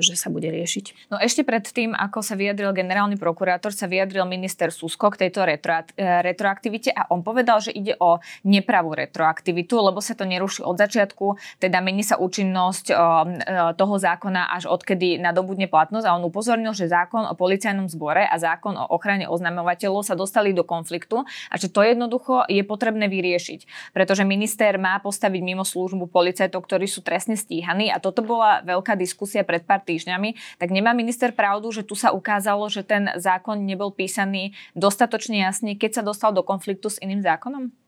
že 0.00 0.16
sa 0.16 0.32
bude 0.32 0.48
riešiť. 0.48 1.12
No 1.12 1.20
ešte 1.20 1.44
pred 1.44 1.62
tým, 1.62 1.92
ako 1.92 2.24
sa 2.24 2.34
vyjadril 2.34 2.72
generálny 2.72 3.16
prokurátor, 3.20 3.70
sa 3.72 3.86
vyjadril 3.86 4.24
minister 4.28 4.72
Susko 4.72 5.12
k 5.12 5.28
tejto 5.28 5.44
retro, 5.44 5.72
e, 5.72 6.04
retroaktivite 6.20 6.92
a 6.92 7.08
on 7.12 7.24
povedal, 7.24 7.62
že 7.62 7.72
ide 7.72 7.96
o 8.00 8.20
nepravú 8.44 8.92
retroaktivitu, 8.92 9.78
lebo 9.78 10.04
sa 10.04 10.12
to 10.12 10.28
neruší 10.28 10.64
od 10.64 10.76
začiatku, 10.76 11.38
teda 11.62 11.80
mení 11.80 12.04
sa 12.04 12.20
účinnosť 12.20 12.86
e, 12.90 12.94
toho 13.78 13.94
zákona 13.96 14.52
až 14.52 14.68
odkedy 14.68 15.16
nadobudne 15.22 15.70
platnosť 15.70 16.04
a 16.08 16.16
on 16.16 16.26
upozornil, 16.26 16.74
že 16.76 16.90
zákon 16.90 17.24
o 17.24 17.34
policajnom 17.38 17.81
policajnom 17.82 17.90
zbore 17.90 18.22
a 18.22 18.36
zákon 18.38 18.74
o 18.78 18.86
ochrane 18.94 19.26
oznamovateľov 19.26 20.06
sa 20.06 20.14
dostali 20.14 20.54
do 20.54 20.62
konfliktu 20.62 21.26
a 21.50 21.54
že 21.58 21.72
to 21.72 21.82
jednoducho 21.82 22.46
je 22.46 22.62
potrebné 22.62 23.10
vyriešiť. 23.10 23.92
Pretože 23.94 24.22
minister 24.22 24.78
má 24.78 24.98
postaviť 25.02 25.40
mimo 25.42 25.66
službu 25.66 26.06
policajtov, 26.10 26.62
ktorí 26.62 26.86
sú 26.86 27.02
trestne 27.02 27.34
stíhaní 27.34 27.90
a 27.90 27.98
toto 27.98 28.22
bola 28.22 28.62
veľká 28.62 28.94
diskusia 28.94 29.42
pred 29.42 29.66
pár 29.66 29.82
týždňami. 29.82 30.58
Tak 30.58 30.68
nemá 30.70 30.94
minister 30.94 31.34
pravdu, 31.34 31.72
že 31.74 31.82
tu 31.82 31.98
sa 31.98 32.14
ukázalo, 32.14 32.68
že 32.70 32.86
ten 32.86 33.10
zákon 33.18 33.58
nebol 33.66 33.90
písaný 33.90 34.54
dostatočne 34.78 35.42
jasne, 35.42 35.74
keď 35.74 36.00
sa 36.00 36.02
dostal 36.04 36.30
do 36.30 36.46
konfliktu 36.46 36.86
s 36.86 37.00
iným 37.02 37.22
zákonom? 37.24 37.82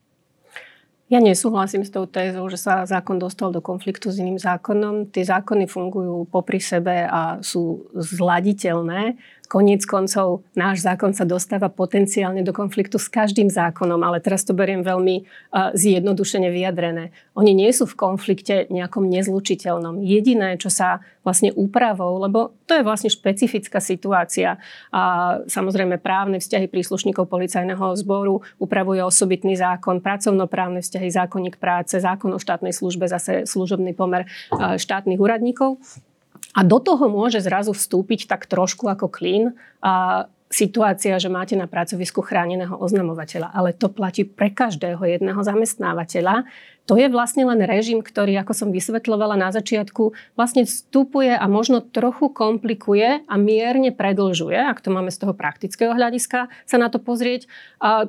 Ja 1.12 1.20
nesúhlasím 1.20 1.84
s 1.84 1.92
tou 1.92 2.08
tézou, 2.08 2.48
že 2.48 2.56
sa 2.56 2.88
zákon 2.88 3.20
dostal 3.20 3.52
do 3.52 3.60
konfliktu 3.60 4.08
s 4.08 4.16
iným 4.16 4.40
zákonom. 4.40 5.12
Tie 5.12 5.20
zákony 5.20 5.68
fungujú 5.68 6.24
popri 6.32 6.56
sebe 6.64 7.04
a 7.04 7.44
sú 7.44 7.92
zladiteľné. 7.92 9.20
Koniec 9.54 9.86
koncov 9.86 10.42
náš 10.58 10.82
zákon 10.82 11.14
sa 11.14 11.22
dostáva 11.22 11.70
potenciálne 11.70 12.42
do 12.42 12.50
konfliktu 12.50 12.98
s 12.98 13.06
každým 13.06 13.46
zákonom, 13.46 14.02
ale 14.02 14.18
teraz 14.18 14.42
to 14.42 14.50
beriem 14.50 14.82
veľmi 14.82 15.22
uh, 15.22 15.70
zjednodušene 15.78 16.50
vyjadrené. 16.50 17.14
Oni 17.38 17.54
nie 17.54 17.70
sú 17.70 17.86
v 17.86 17.94
konflikte 17.94 18.66
nejakom 18.66 19.06
nezlučiteľnom. 19.06 20.02
Jediné, 20.02 20.58
čo 20.58 20.74
sa 20.74 21.06
vlastne 21.22 21.54
úpravou, 21.54 22.18
lebo 22.18 22.58
to 22.66 22.74
je 22.74 22.82
vlastne 22.82 23.06
špecifická 23.06 23.78
situácia 23.78 24.58
a 24.90 25.38
samozrejme 25.46 26.02
právne 26.02 26.42
vzťahy 26.42 26.66
príslušníkov 26.66 27.30
policajného 27.30 27.94
zboru 27.94 28.42
upravuje 28.58 29.06
osobitný 29.06 29.54
zákon, 29.54 30.02
pracovnoprávne 30.02 30.82
vzťahy, 30.82 31.14
zákonník 31.14 31.62
práce, 31.62 31.94
zákon 31.94 32.34
o 32.34 32.42
štátnej 32.42 32.74
službe, 32.74 33.06
zase 33.06 33.46
služobný 33.46 33.94
pomer 33.94 34.26
uh, 34.26 34.74
štátnych 34.74 35.22
úradníkov. 35.22 35.78
A 36.54 36.62
do 36.62 36.78
toho 36.78 37.10
môže 37.10 37.42
zrazu 37.42 37.74
vstúpiť 37.74 38.30
tak 38.30 38.46
trošku 38.46 38.86
ako 38.86 39.10
klín 39.10 39.58
a 39.82 40.26
situácia, 40.54 41.18
že 41.18 41.26
máte 41.26 41.58
na 41.58 41.66
pracovisku 41.66 42.22
chráneného 42.22 42.78
oznamovateľa, 42.78 43.50
ale 43.50 43.74
to 43.74 43.90
platí 43.90 44.22
pre 44.22 44.54
každého 44.54 45.02
jedného 45.02 45.42
zamestnávateľa. 45.42 46.46
To 46.86 46.94
je 46.94 47.10
vlastne 47.10 47.42
len 47.48 47.58
režim, 47.64 48.04
ktorý, 48.04 48.38
ako 48.38 48.52
som 48.54 48.68
vysvetľovala 48.70 49.34
na 49.34 49.50
začiatku, 49.50 50.14
vlastne 50.38 50.62
vstupuje 50.62 51.32
a 51.34 51.42
možno 51.50 51.82
trochu 51.82 52.30
komplikuje 52.30 53.26
a 53.26 53.34
mierne 53.34 53.90
predlžuje, 53.90 54.54
ak 54.54 54.78
to 54.78 54.94
máme 54.94 55.10
z 55.10 55.26
toho 55.26 55.34
praktického 55.34 55.90
hľadiska 55.90 56.46
sa 56.68 56.76
na 56.78 56.86
to 56.86 57.02
pozrieť, 57.02 57.50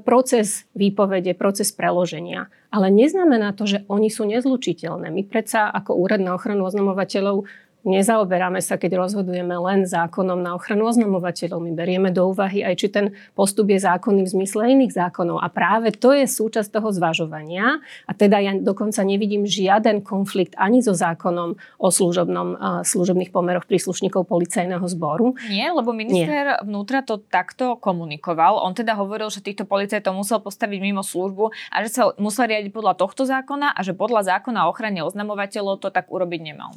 proces 0.06 0.70
výpovede, 0.78 1.34
proces 1.34 1.74
preloženia. 1.74 2.54
Ale 2.70 2.92
neznamená 2.92 3.56
to, 3.56 3.66
že 3.66 3.88
oni 3.88 4.12
sú 4.12 4.28
nezlučiteľné. 4.28 5.08
My 5.08 5.24
predsa 5.24 5.72
ako 5.72 5.96
úrad 5.96 6.20
na 6.20 6.36
ochranu 6.36 6.68
oznamovateľov 6.68 7.48
Nezaoberáme 7.86 8.66
sa, 8.66 8.82
keď 8.82 8.98
rozhodujeme 8.98 9.54
len 9.62 9.86
zákonom 9.86 10.42
na 10.42 10.58
ochranu 10.58 10.90
oznamovateľov. 10.90 11.62
My 11.62 11.72
berieme 11.78 12.10
do 12.10 12.34
úvahy 12.34 12.66
aj, 12.66 12.82
či 12.82 12.90
ten 12.90 13.14
postup 13.38 13.70
je 13.70 13.78
zákonný 13.78 14.26
v 14.26 14.34
zmysle 14.42 14.74
iných 14.74 14.98
zákonov. 14.98 15.38
A 15.38 15.54
práve 15.54 15.94
to 15.94 16.10
je 16.10 16.26
súčasť 16.26 16.74
toho 16.74 16.90
zvažovania. 16.90 17.78
A 18.10 18.12
teda 18.18 18.42
ja 18.42 18.58
dokonca 18.58 19.06
nevidím 19.06 19.46
žiaden 19.46 20.02
konflikt 20.02 20.58
ani 20.58 20.82
so 20.82 20.98
zákonom 20.98 21.62
o 21.78 21.88
služobnom, 21.94 22.82
služobných 22.82 23.30
pomeroch 23.30 23.70
príslušníkov 23.70 24.26
policajného 24.26 24.82
zboru. 24.90 25.38
Nie, 25.46 25.70
lebo 25.70 25.94
minister 25.94 26.58
Nie. 26.58 26.66
vnútra 26.66 27.06
to 27.06 27.22
takto 27.22 27.78
komunikoval. 27.78 28.66
On 28.66 28.74
teda 28.74 28.98
hovoril, 28.98 29.30
že 29.30 29.46
týchto 29.46 29.70
policajtov 29.70 30.18
musel 30.18 30.42
postaviť 30.42 30.80
mimo 30.82 31.06
službu 31.06 31.54
a 31.70 31.86
že 31.86 31.94
sa 31.94 32.10
musel 32.18 32.50
riadiť 32.50 32.74
podľa 32.74 32.98
tohto 32.98 33.30
zákona 33.30 33.78
a 33.78 33.80
že 33.86 33.94
podľa 33.94 34.42
zákona 34.42 34.66
o 34.66 34.74
ochrane 34.74 35.06
oznamovateľov 35.06 35.86
to 35.86 35.94
tak 35.94 36.10
urobiť 36.10 36.42
nemal. 36.42 36.74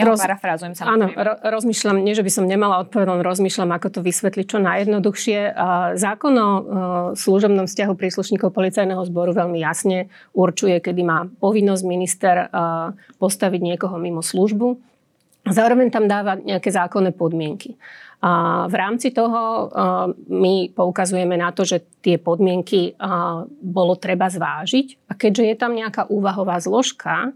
Ja 0.00 0.08
Roz... 0.08 0.24
parafrázujem 0.24 0.72
sa. 0.72 0.88
Áno, 0.88 1.12
ro- 1.12 1.36
rozmýšľam, 1.44 2.00
nie 2.00 2.16
že 2.16 2.24
by 2.24 2.32
som 2.32 2.48
nemala 2.48 2.80
odpovedať, 2.80 3.20
rozmýšľam, 3.20 3.76
ako 3.76 3.88
to 3.92 4.00
vysvetliť 4.00 4.46
čo 4.48 4.58
najjednoduchšie. 4.64 5.38
Zákon 6.00 6.34
o 6.40 6.50
služobnom 7.12 7.68
vzťahu 7.68 7.92
príslušníkov 7.92 8.56
policajného 8.56 9.04
zboru 9.04 9.36
veľmi 9.36 9.60
jasne 9.60 10.08
určuje, 10.32 10.80
kedy 10.80 11.04
má 11.04 11.28
povinnosť 11.38 11.82
minister 11.84 12.48
postaviť 13.20 13.60
niekoho 13.60 14.00
mimo 14.00 14.24
službu. 14.24 14.80
Zároveň 15.44 15.92
tam 15.92 16.08
dáva 16.08 16.40
nejaké 16.40 16.72
zákonné 16.72 17.12
podmienky. 17.12 17.76
A 18.20 18.68
v 18.68 18.74
rámci 18.76 19.16
toho 19.16 19.72
my 20.28 20.68
poukazujeme 20.76 21.40
na 21.40 21.56
to, 21.56 21.64
že 21.64 21.80
tie 22.04 22.20
podmienky 22.20 22.92
bolo 23.64 23.96
treba 23.96 24.28
zvážiť 24.28 25.08
a 25.08 25.16
keďže 25.16 25.44
je 25.48 25.56
tam 25.56 25.72
nejaká 25.72 26.08
úvahová 26.12 26.60
zložka, 26.60 27.32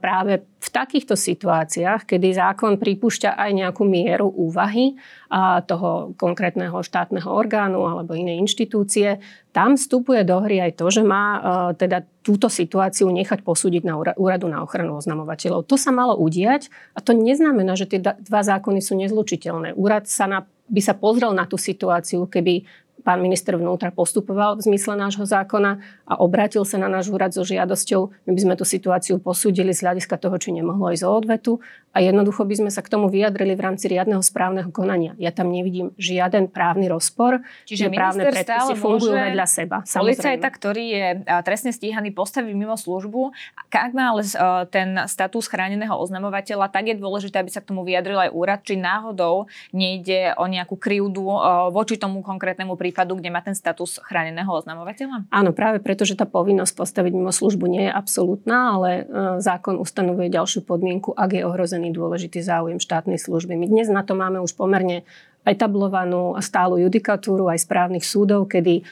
práve 0.00 0.48
v 0.58 0.68
takýchto 0.72 1.12
situáciách, 1.12 2.08
kedy 2.08 2.40
zákon 2.40 2.80
pripúšťa 2.80 3.36
aj 3.36 3.50
nejakú 3.52 3.84
mieru 3.84 4.32
úvahy 4.32 4.96
a 5.28 5.60
toho 5.60 6.16
konkrétneho 6.16 6.80
štátneho 6.80 7.28
orgánu 7.28 7.84
alebo 7.84 8.16
inej 8.16 8.48
inštitúcie, 8.48 9.20
tam 9.52 9.76
vstupuje 9.76 10.24
do 10.24 10.40
hry 10.40 10.64
aj 10.64 10.72
to, 10.80 10.88
že 10.88 11.04
má 11.04 11.24
uh, 11.36 11.40
teda 11.76 12.00
túto 12.24 12.48
situáciu 12.48 13.12
nechať 13.12 13.44
posúdiť 13.44 13.84
na 13.84 14.00
úradu 14.16 14.48
na 14.48 14.64
ochranu 14.64 14.96
oznamovateľov. 14.96 15.68
To 15.68 15.76
sa 15.76 15.92
malo 15.92 16.16
udiať 16.16 16.72
a 16.96 17.04
to 17.04 17.12
neznamená, 17.12 17.76
že 17.76 17.92
tie 17.92 18.00
dva 18.00 18.40
zákony 18.40 18.80
sú 18.80 18.96
nezlučiteľné. 18.96 19.76
Úrad 19.76 20.08
sa 20.08 20.24
na, 20.24 20.48
by 20.72 20.80
sa 20.80 20.96
pozrel 20.96 21.36
na 21.36 21.44
tú 21.44 21.60
situáciu, 21.60 22.24
keby 22.24 22.64
pán 23.06 23.22
minister 23.22 23.56
vnútra 23.56 23.94
postupoval 23.94 24.58
v 24.58 24.68
zmysle 24.68 24.98
nášho 24.98 25.24
zákona 25.24 25.80
a 26.04 26.18
obrátil 26.18 26.66
sa 26.66 26.76
na 26.76 26.90
náš 26.90 27.08
úrad 27.08 27.30
so 27.32 27.46
žiadosťou. 27.46 28.28
My 28.28 28.32
by 28.36 28.40
sme 28.42 28.54
tú 28.58 28.64
situáciu 28.66 29.22
posúdili 29.22 29.70
z 29.72 29.86
hľadiska 29.86 30.18
toho, 30.18 30.36
či 30.36 30.50
nemohlo 30.52 30.90
ísť 30.90 31.04
o 31.06 31.10
odvetu 31.14 31.52
a 31.94 32.04
jednoducho 32.04 32.44
by 32.44 32.54
sme 32.58 32.70
sa 32.74 32.84
k 32.84 32.92
tomu 32.92 33.08
vyjadrili 33.08 33.56
v 33.56 33.62
rámci 33.64 33.88
riadneho 33.88 34.20
správneho 34.20 34.68
konania. 34.68 35.16
Ja 35.16 35.32
tam 35.32 35.48
nevidím 35.48 35.96
žiaden 35.96 36.52
právny 36.52 36.90
rozpor, 36.92 37.40
Čiže 37.64 37.88
právne 37.88 38.28
predpisy 38.28 38.76
fungujú 38.76 39.16
vedľa 39.16 39.46
seba. 39.48 39.76
Policajta, 39.86 40.48
ktorý 40.52 40.84
je 40.92 41.06
trestne 41.46 41.72
stíhaný, 41.72 42.12
postaviť 42.12 42.52
mimo 42.52 42.76
službu, 42.76 43.32
ak 43.72 43.92
má 43.96 44.12
ale 44.12 44.26
ten 44.68 45.00
status 45.08 45.48
chráneného 45.48 45.96
oznamovateľa, 45.96 46.68
tak 46.68 46.92
je 46.92 47.00
dôležité, 47.00 47.40
aby 47.40 47.48
sa 47.48 47.64
k 47.64 47.72
tomu 47.72 47.86
vyjadril 47.86 48.20
aj 48.20 48.30
úrad, 48.36 48.60
či 48.66 48.76
náhodou 48.76 49.48
nejde 49.72 50.34
o 50.36 50.44
nejakú 50.44 50.76
krivdu 50.76 51.24
voči 51.72 51.96
tomu 51.96 52.20
konkrétnemu 52.20 52.74
prípadu 52.74 52.97
prípadu, 52.98 53.22
kde 53.22 53.30
má 53.30 53.38
ten 53.38 53.54
status 53.54 54.02
chráneného 54.02 54.50
oznamovateľa? 54.50 55.30
Áno, 55.30 55.54
práve 55.54 55.78
preto, 55.78 56.02
že 56.02 56.18
tá 56.18 56.26
povinnosť 56.26 56.74
postaviť 56.74 57.12
mimo 57.14 57.30
službu 57.30 57.70
nie 57.70 57.86
je 57.86 57.92
absolútna, 57.94 58.74
ale 58.74 58.90
e, 58.90 59.02
zákon 59.38 59.78
ustanovuje 59.78 60.34
ďalšiu 60.34 60.66
podmienku, 60.66 61.14
ak 61.14 61.38
je 61.38 61.46
ohrozený 61.46 61.94
dôležitý 61.94 62.42
záujem 62.42 62.82
štátnej 62.82 63.22
služby. 63.22 63.54
My 63.54 63.70
dnes 63.70 63.86
na 63.86 64.02
to 64.02 64.18
máme 64.18 64.42
už 64.42 64.58
pomerne 64.58 65.06
etablovanú 65.46 66.34
stálu 66.42 66.82
judikatúru 66.82 67.46
aj 67.46 67.62
správnych 67.62 68.02
súdov, 68.02 68.50
kedy 68.50 68.82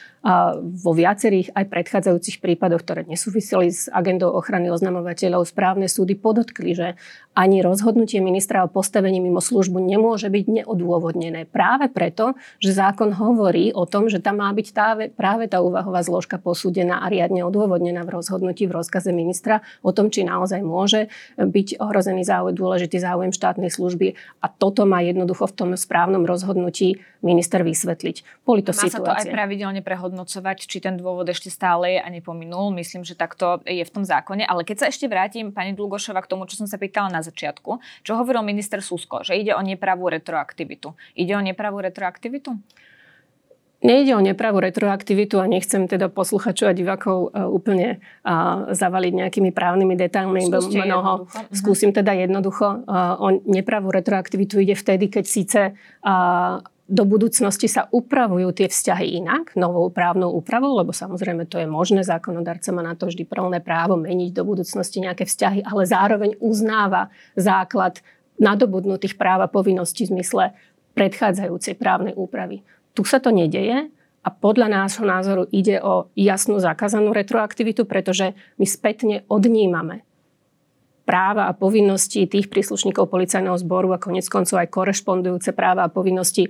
vo 0.59 0.91
viacerých 0.91 1.55
aj 1.55 1.65
predchádzajúcich 1.71 2.43
prípadoch, 2.43 2.83
ktoré 2.83 3.07
nesúviseli 3.07 3.71
s 3.71 3.87
agendou 3.87 4.35
ochrany 4.35 4.67
oznamovateľov, 4.67 5.47
správne 5.47 5.87
súdy 5.87 6.19
podotkli, 6.19 6.75
že 6.75 6.87
ani 7.37 7.61
rozhodnutie 7.61 8.17
ministra 8.17 8.65
o 8.65 8.71
postavení 8.71 9.21
mimo 9.21 9.39
službu 9.39 9.77
nemôže 9.77 10.27
byť 10.27 10.45
neodôvodnené. 10.61 11.45
Práve 11.45 11.87
preto, 11.87 12.33
že 12.57 12.73
zákon 12.73 13.13
hovorí 13.13 13.69
o 13.77 13.85
tom, 13.85 14.09
že 14.09 14.17
tam 14.17 14.41
má 14.41 14.49
byť 14.49 14.67
tá, 14.73 14.97
práve 15.13 15.45
tá 15.45 15.61
úvahová 15.61 16.01
zložka 16.01 16.41
posúdená 16.41 17.05
a 17.05 17.13
riadne 17.13 17.45
odôvodnená 17.45 18.01
v 18.03 18.17
rozhodnutí 18.17 18.65
v 18.65 18.81
rozkaze 18.81 19.13
ministra 19.13 19.61
o 19.85 19.93
tom, 19.93 20.09
či 20.09 20.25
naozaj 20.25 20.65
môže 20.65 21.13
byť 21.37 21.77
ohrozený 21.77 22.25
záujem, 22.25 22.57
dôležitý 22.57 22.97
záujem 22.97 23.29
štátnej 23.29 23.69
služby. 23.69 24.17
A 24.41 24.49
toto 24.49 24.89
má 24.89 25.05
jednoducho 25.05 25.45
v 25.45 25.53
tom 25.53 25.69
správnom 25.77 26.25
rozhodnutí 26.25 26.99
minister 27.21 27.61
vysvetliť. 27.61 28.45
Boli 28.45 28.65
to 28.65 28.73
Má 28.73 28.81
situácie. 28.81 28.97
sa 28.97 29.05
to 29.05 29.13
aj 29.13 29.25
pravidelne 29.29 29.81
prehodnocovať, 30.17 30.65
či 30.65 30.81
ten 30.81 30.97
dôvod 30.97 31.29
ešte 31.29 31.53
stále 31.53 31.97
je 31.97 31.99
a 32.01 32.09
nepominul. 32.09 32.73
Myslím, 32.73 33.05
že 33.05 33.13
takto 33.13 33.61
je 33.69 33.85
v 33.85 33.91
tom 33.93 34.01
zákone. 34.01 34.41
Ale 34.41 34.65
keď 34.65 34.75
sa 34.81 34.85
ešte 34.89 35.05
vrátim, 35.05 35.53
pani 35.53 35.77
Dlugošova, 35.77 36.25
k 36.25 36.31
tomu, 36.33 36.49
čo 36.49 36.57
som 36.57 36.65
sa 36.65 36.81
pýtala 36.81 37.13
na 37.13 37.21
začiatku, 37.21 37.77
čo 38.01 38.17
hovoril 38.17 38.41
minister 38.41 38.81
Susko, 38.81 39.21
že 39.21 39.37
ide 39.37 39.53
o 39.53 39.61
nepravú 39.61 40.09
retroaktivitu. 40.09 40.97
Ide 41.13 41.37
o 41.37 41.41
nepravú 41.45 41.77
retroaktivitu? 41.85 42.57
Nejde 43.77 44.17
o 44.17 44.21
nepravú 44.25 44.57
retroaktivitu 44.57 45.37
a 45.37 45.45
nechcem 45.45 45.85
teda 45.85 46.09
posluchačov 46.09 46.65
a 46.65 46.73
divákov 46.73 47.29
uh, 47.29 47.45
úplne 47.45 48.01
uh, 48.25 48.73
zavaliť 48.73 49.13
nejakými 49.21 49.53
právnymi 49.53 49.93
detailmi. 49.93 50.49
Skúste 50.49 50.81
mnoho. 50.81 50.81
jednoducho. 50.81 51.13
Mhm. 51.29 51.53
Skúsim 51.53 51.89
teda 51.93 52.17
jednoducho. 52.17 52.67
Uh, 52.89 53.13
o 53.21 53.27
nepravú 53.45 53.93
retroaktivitu 53.93 54.65
ide 54.65 54.73
vtedy, 54.73 55.13
keď 55.13 55.25
síce 55.29 55.59
do 56.87 57.03
budúcnosti 57.03 57.67
sa 57.67 57.91
upravujú 57.91 58.55
tie 58.55 58.71
vzťahy 58.71 59.19
inak, 59.19 59.59
novou 59.59 59.91
právnou 59.91 60.31
úpravou, 60.31 60.71
lebo 60.79 60.95
samozrejme 60.95 61.43
to 61.51 61.59
je 61.59 61.67
možné, 61.67 62.07
zákonodarca 62.07 62.71
má 62.71 62.79
na 62.79 62.95
to 62.95 63.11
vždy 63.11 63.27
plné 63.27 63.59
právo 63.59 63.99
meniť 63.99 64.31
do 64.31 64.47
budúcnosti 64.47 65.03
nejaké 65.03 65.27
vzťahy, 65.27 65.67
ale 65.67 65.83
zároveň 65.83 66.39
uznáva 66.39 67.11
základ 67.35 67.99
nadobudnutých 68.39 69.19
práv 69.19 69.43
a 69.43 69.51
povinností 69.51 70.07
v 70.07 70.15
zmysle 70.15 70.55
predchádzajúcej 70.95 71.75
právnej 71.75 72.15
úpravy. 72.15 72.63
Tu 72.95 73.03
sa 73.03 73.19
to 73.19 73.35
nedeje 73.35 73.91
a 74.23 74.29
podľa 74.31 74.71
nášho 74.71 75.03
názoru 75.03 75.43
ide 75.51 75.83
o 75.83 76.07
jasnú 76.15 76.57
zakázanú 76.63 77.11
retroaktivitu, 77.11 77.83
pretože 77.83 78.31
my 78.55 78.65
spätne 78.65 79.27
odnímame 79.27 80.06
práva 81.07 81.47
a 81.47 81.55
povinnosti 81.55 82.27
tých 82.27 82.51
príslušníkov 82.51 83.07
policajného 83.07 83.55
zboru 83.63 83.95
a 83.95 84.03
konec 84.03 84.27
koncov 84.27 84.59
aj 84.59 84.67
korešpondujúce 84.67 85.55
práva 85.55 85.87
a 85.87 85.93
povinnosti 85.93 86.45
e, 86.45 86.49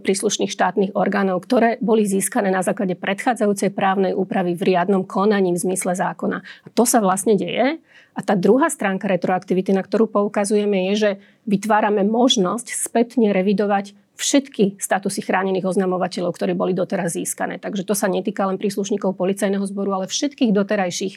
príslušných 0.00 0.48
štátnych 0.48 0.96
orgánov, 0.96 1.44
ktoré 1.44 1.76
boli 1.84 2.08
získané 2.08 2.48
na 2.48 2.64
základe 2.64 2.96
predchádzajúcej 2.96 3.76
právnej 3.76 4.16
úpravy 4.16 4.56
v 4.56 4.72
riadnom 4.72 5.04
konaní 5.04 5.52
v 5.52 5.60
zmysle 5.68 5.92
zákona. 5.92 6.40
A 6.40 6.68
to 6.72 6.88
sa 6.88 7.04
vlastne 7.04 7.36
deje. 7.36 7.84
A 8.16 8.20
tá 8.24 8.32
druhá 8.32 8.72
stránka 8.72 9.12
retroaktivity, 9.12 9.76
na 9.76 9.84
ktorú 9.84 10.08
poukazujeme, 10.08 10.88
je, 10.92 10.94
že 10.96 11.10
vytvárame 11.44 12.00
možnosť 12.08 12.72
spätne 12.72 13.28
revidovať 13.36 13.92
všetky 14.16 14.76
statusy 14.76 15.24
chránených 15.24 15.66
oznamovateľov, 15.66 16.36
ktorí 16.36 16.52
boli 16.52 16.72
doteraz 16.76 17.16
získané. 17.16 17.58
Takže 17.58 17.82
to 17.82 17.96
sa 17.96 18.06
netýka 18.06 18.46
len 18.46 18.60
príslušníkov 18.60 19.16
policajného 19.16 19.64
zboru, 19.66 19.96
ale 19.98 20.06
všetkých 20.06 20.52
doterajších 20.52 21.14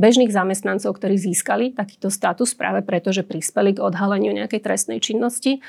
bežných 0.00 0.32
zamestnancov, 0.32 0.96
ktorí 0.96 1.20
získali 1.20 1.76
takýto 1.76 2.08
status 2.08 2.56
práve 2.56 2.80
preto, 2.80 3.12
že 3.12 3.26
prispeli 3.26 3.76
k 3.76 3.84
odhaleniu 3.84 4.32
nejakej 4.32 4.60
trestnej 4.64 4.98
činnosti. 4.98 5.60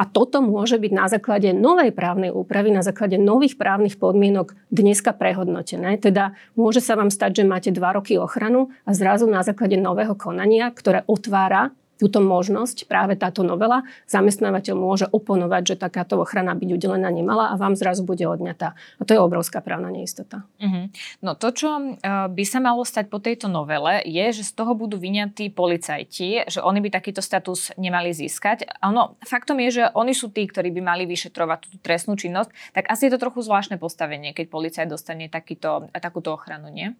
A 0.00 0.08
toto 0.08 0.40
môže 0.40 0.80
byť 0.80 0.92
na 0.92 1.06
základe 1.06 1.52
novej 1.52 1.92
právnej 1.92 2.32
úpravy, 2.32 2.72
na 2.72 2.80
základe 2.80 3.20
nových 3.20 3.60
právnych 3.60 4.00
podmienok 4.00 4.56
dneska 4.72 5.12
prehodnotené. 5.12 6.00
Teda 6.00 6.32
môže 6.56 6.80
sa 6.80 6.96
vám 6.96 7.12
stať, 7.12 7.44
že 7.44 7.44
máte 7.44 7.70
dva 7.70 7.92
roky 8.00 8.16
ochranu 8.16 8.72
a 8.88 8.96
zrazu 8.96 9.28
na 9.28 9.44
základe 9.44 9.76
nového 9.76 10.16
konania, 10.16 10.72
ktoré 10.72 11.04
otvára 11.04 11.76
túto 12.00 12.18
možnosť, 12.18 12.90
práve 12.90 13.14
táto 13.14 13.46
novela, 13.46 13.86
zamestnávateľ 14.10 14.74
môže 14.74 15.06
oponovať, 15.10 15.74
že 15.74 15.82
takáto 15.82 16.18
ochrana 16.18 16.56
byť 16.58 16.70
udelená 16.74 17.08
nemala 17.12 17.52
a 17.52 17.58
vám 17.60 17.78
zrazu 17.78 18.02
bude 18.02 18.26
odňatá. 18.26 18.74
A 18.98 19.02
to 19.06 19.14
je 19.14 19.20
obrovská 19.22 19.62
právna 19.62 19.92
neistota. 19.92 20.42
Uh-huh. 20.58 20.90
No 21.22 21.38
to, 21.38 21.54
čo 21.54 21.68
uh, 21.70 22.26
by 22.26 22.44
sa 22.48 22.58
malo 22.58 22.82
stať 22.82 23.06
po 23.06 23.22
tejto 23.22 23.46
novele, 23.46 24.02
je, 24.02 24.42
že 24.42 24.42
z 24.42 24.52
toho 24.56 24.74
budú 24.74 24.98
vyňatí 24.98 25.54
policajti, 25.54 26.50
že 26.50 26.58
oni 26.58 26.82
by 26.82 26.90
takýto 26.90 27.22
status 27.22 27.70
nemali 27.78 28.10
získať. 28.10 28.66
Áno, 28.82 29.14
faktom 29.22 29.62
je, 29.62 29.82
že 29.82 29.84
oni 29.94 30.16
sú 30.16 30.34
tí, 30.34 30.42
ktorí 30.48 30.74
by 30.74 30.82
mali 30.82 31.04
vyšetrovať 31.06 31.58
tú 31.70 31.76
trestnú 31.78 32.18
činnosť, 32.18 32.50
tak 32.74 32.90
asi 32.90 33.06
je 33.06 33.12
to 33.14 33.22
trochu 33.22 33.46
zvláštne 33.46 33.78
postavenie, 33.78 34.34
keď 34.34 34.50
policajt 34.50 34.88
dostane 34.90 35.30
takýto, 35.30 35.86
takúto 35.94 36.34
ochranu, 36.34 36.66
nie? 36.72 36.98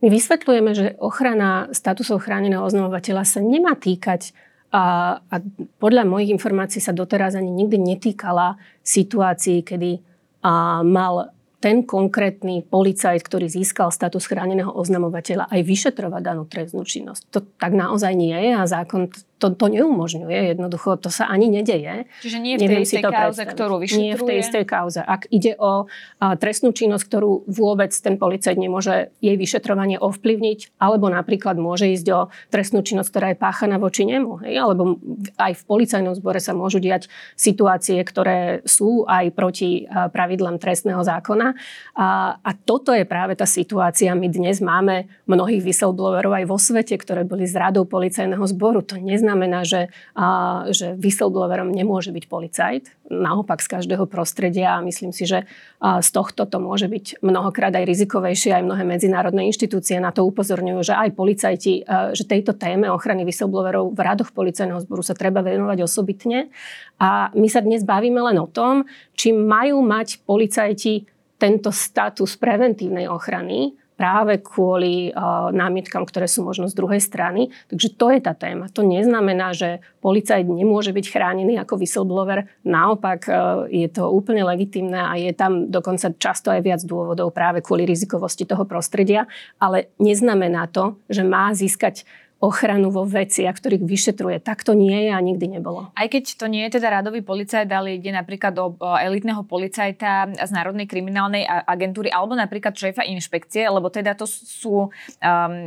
My 0.00 0.08
vysvetľujeme, 0.08 0.70
že 0.72 0.86
ochrana 0.96 1.68
statusov 1.76 2.24
chráneného 2.24 2.64
oznamovateľa 2.64 3.24
sa 3.28 3.40
nemá 3.44 3.76
týkať 3.76 4.32
a, 4.72 5.18
a 5.20 5.34
podľa 5.76 6.08
mojich 6.08 6.32
informácií 6.32 6.80
sa 6.80 6.96
doteraz 6.96 7.36
ani 7.36 7.52
nikdy 7.52 7.76
netýkala 7.76 8.56
situácií, 8.80 9.60
kedy 9.60 10.00
a, 10.40 10.80
mal 10.80 11.36
ten 11.60 11.84
konkrétny 11.84 12.64
policajt, 12.64 13.20
ktorý 13.20 13.52
získal 13.52 13.92
status 13.92 14.24
chráneného 14.24 14.72
oznamovateľa, 14.72 15.52
aj 15.52 15.60
vyšetrovať 15.60 16.22
danú 16.24 16.48
trestnú 16.48 16.88
činnosť. 16.88 17.22
To 17.36 17.44
tak 17.44 17.76
naozaj 17.76 18.16
nie 18.16 18.32
je 18.32 18.52
a 18.56 18.64
zákon 18.64 19.12
to, 19.40 19.56
to 19.56 19.66
neumožňuje. 19.72 20.52
Jednoducho 20.52 21.00
to 21.00 21.08
sa 21.08 21.26
ani 21.32 21.48
nedeje. 21.48 22.04
Čiže 22.20 22.38
nie 22.38 22.60
v 22.60 22.68
tej 22.68 22.84
istej 22.84 23.02
kauze, 23.08 23.42
ktorú 23.48 23.80
vyšetruje? 23.80 24.04
Nie 24.04 24.14
v 24.20 24.22
tej 24.28 24.36
istej 24.44 24.64
kauze. 24.68 25.00
Ak 25.00 25.24
ide 25.32 25.56
o 25.56 25.88
a, 26.20 26.36
trestnú 26.36 26.76
činnosť, 26.76 27.04
ktorú 27.08 27.48
vôbec 27.48 27.90
ten 27.96 28.20
policajt 28.20 28.60
nemôže 28.60 29.10
jej 29.24 29.40
vyšetrovanie 29.40 29.96
ovplyvniť, 29.96 30.76
alebo 30.76 31.08
napríklad 31.08 31.56
môže 31.56 31.88
ísť 31.88 32.06
o 32.12 32.20
trestnú 32.52 32.84
činnosť, 32.84 33.08
ktorá 33.08 33.26
je 33.32 33.40
páchaná 33.40 33.80
voči 33.80 34.04
nemu. 34.04 34.44
Hej? 34.44 34.54
Alebo 34.60 35.00
aj 35.40 35.52
v 35.56 35.62
policajnom 35.64 36.12
zbore 36.12 36.38
sa 36.38 36.52
môžu 36.52 36.76
diať 36.76 37.08
situácie, 37.34 37.96
ktoré 38.04 38.60
sú 38.68 39.08
aj 39.08 39.32
proti 39.32 39.88
a, 39.88 40.12
pravidlám 40.12 40.60
trestného 40.60 41.00
zákona. 41.00 41.56
A, 41.96 42.36
a 42.36 42.50
toto 42.52 42.92
je 42.92 43.08
práve 43.08 43.32
tá 43.40 43.48
situácia. 43.48 44.12
My 44.12 44.28
dnes 44.28 44.60
máme 44.60 45.08
mnohých 45.24 45.64
whistleblowerov 45.64 46.36
aj 46.36 46.44
vo 46.44 46.60
svete, 46.60 47.00
ktoré 47.00 47.24
boli 47.24 47.48
z 47.48 47.56
radou 47.56 47.88
policajného 47.88 48.44
zboru. 48.44 48.84
To 48.84 49.00
neznamená, 49.00 49.29
neznamená, 49.30 49.62
že, 49.62 49.94
a, 50.18 50.66
že 50.74 50.98
whistleblowerom 50.98 51.70
nemôže 51.70 52.10
byť 52.10 52.24
policajt. 52.26 52.84
Naopak 53.14 53.62
z 53.62 53.78
každého 53.78 54.10
prostredia 54.10 54.74
a 54.74 54.82
myslím 54.82 55.14
si, 55.14 55.22
že 55.22 55.46
a, 55.78 56.02
z 56.02 56.10
tohto 56.10 56.50
to 56.50 56.58
môže 56.58 56.90
byť 56.90 57.22
mnohokrát 57.22 57.70
aj 57.70 57.86
rizikovejšie. 57.86 58.50
Aj 58.50 58.66
mnohé 58.66 58.82
medzinárodné 58.82 59.46
inštitúcie 59.46 60.02
na 60.02 60.10
to 60.10 60.26
upozorňujú, 60.26 60.80
že 60.82 60.94
aj 60.98 61.14
policajti, 61.14 61.86
a, 61.86 62.10
že 62.10 62.26
tejto 62.26 62.58
téme 62.58 62.90
ochrany 62.90 63.22
whistleblowerov 63.22 63.94
v 63.94 64.00
radoch 64.02 64.34
policajného 64.34 64.82
zboru 64.82 65.06
sa 65.06 65.14
treba 65.14 65.46
venovať 65.46 65.78
osobitne. 65.86 66.50
A 66.98 67.30
my 67.30 67.46
sa 67.46 67.62
dnes 67.62 67.86
bavíme 67.86 68.18
len 68.18 68.36
o 68.42 68.50
tom, 68.50 68.82
či 69.14 69.30
majú 69.30 69.78
mať 69.86 70.26
policajti 70.26 71.06
tento 71.40 71.72
status 71.72 72.36
preventívnej 72.36 73.08
ochrany, 73.08 73.78
práve 74.00 74.40
kvôli 74.40 75.12
námietkam, 75.52 76.08
ktoré 76.08 76.24
sú 76.24 76.40
možno 76.40 76.72
z 76.72 76.74
druhej 76.80 77.04
strany. 77.04 77.52
Takže 77.68 78.00
to 78.00 78.08
je 78.08 78.20
tá 78.24 78.32
téma. 78.32 78.72
To 78.72 78.80
neznamená, 78.80 79.52
že 79.52 79.84
policajt 80.00 80.48
nemôže 80.48 80.96
byť 80.96 81.06
chránený 81.12 81.60
ako 81.60 81.76
whistleblower. 81.76 82.48
Naopak 82.64 83.28
uh, 83.28 83.68
je 83.68 83.84
to 83.92 84.08
úplne 84.08 84.40
legitimné 84.40 84.96
a 84.96 85.12
je 85.20 85.36
tam 85.36 85.68
dokonca 85.68 86.16
často 86.16 86.48
aj 86.48 86.64
viac 86.64 86.80
dôvodov 86.80 87.36
práve 87.36 87.60
kvôli 87.60 87.84
rizikovosti 87.84 88.48
toho 88.48 88.64
prostredia. 88.64 89.28
Ale 89.60 89.92
neznamená 90.00 90.72
to, 90.72 90.96
že 91.12 91.20
má 91.20 91.52
získať 91.52 92.08
ochranu 92.40 92.88
vo 92.88 93.04
veciach, 93.04 93.52
ktorých 93.52 93.84
vyšetruje. 93.84 94.40
Tak 94.40 94.64
to 94.64 94.72
nie 94.72 95.06
je 95.06 95.10
a 95.12 95.20
nikdy 95.20 95.60
nebolo. 95.60 95.92
Aj 95.92 96.08
keď 96.08 96.40
to 96.40 96.48
nie 96.48 96.64
je 96.66 96.80
teda 96.80 96.88
radový 96.88 97.20
policajt, 97.20 97.68
ale 97.68 98.00
ide 98.00 98.08
napríklad 98.16 98.56
o, 98.56 98.72
o 98.80 98.96
elitného 98.96 99.44
policajta 99.44 100.32
z 100.40 100.50
Národnej 100.50 100.88
kriminálnej 100.88 101.44
agentúry 101.44 102.08
alebo 102.08 102.32
napríklad 102.32 102.72
šéfa 102.72 103.04
inšpekcie, 103.04 103.68
lebo 103.68 103.92
teda 103.92 104.16
to 104.16 104.24
sú 104.24 104.88
um, 104.88 104.90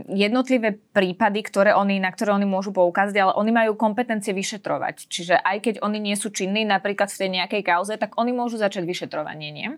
jednotlivé 0.09 0.73
prípady, 0.73 1.45
ktoré 1.45 1.77
oni, 1.77 2.01
na 2.01 2.09
ktoré 2.09 2.33
oni 2.33 2.49
môžu 2.49 2.73
poukázať, 2.73 3.15
ale 3.21 3.37
oni 3.37 3.53
majú 3.53 3.77
kompetencie 3.77 4.33
vyšetrovať. 4.33 5.05
Čiže 5.05 5.45
aj 5.45 5.57
keď 5.61 5.75
oni 5.85 6.01
nie 6.01 6.17
sú 6.17 6.33
činní 6.33 6.65
napríklad 6.65 7.13
v 7.13 7.19
tej 7.21 7.29
nejakej 7.37 7.61
kauze, 7.61 7.93
tak 8.01 8.17
oni 8.17 8.33
môžu 8.33 8.57
začať 8.57 8.81
vyšetrovanie, 8.89 9.53
nie? 9.53 9.69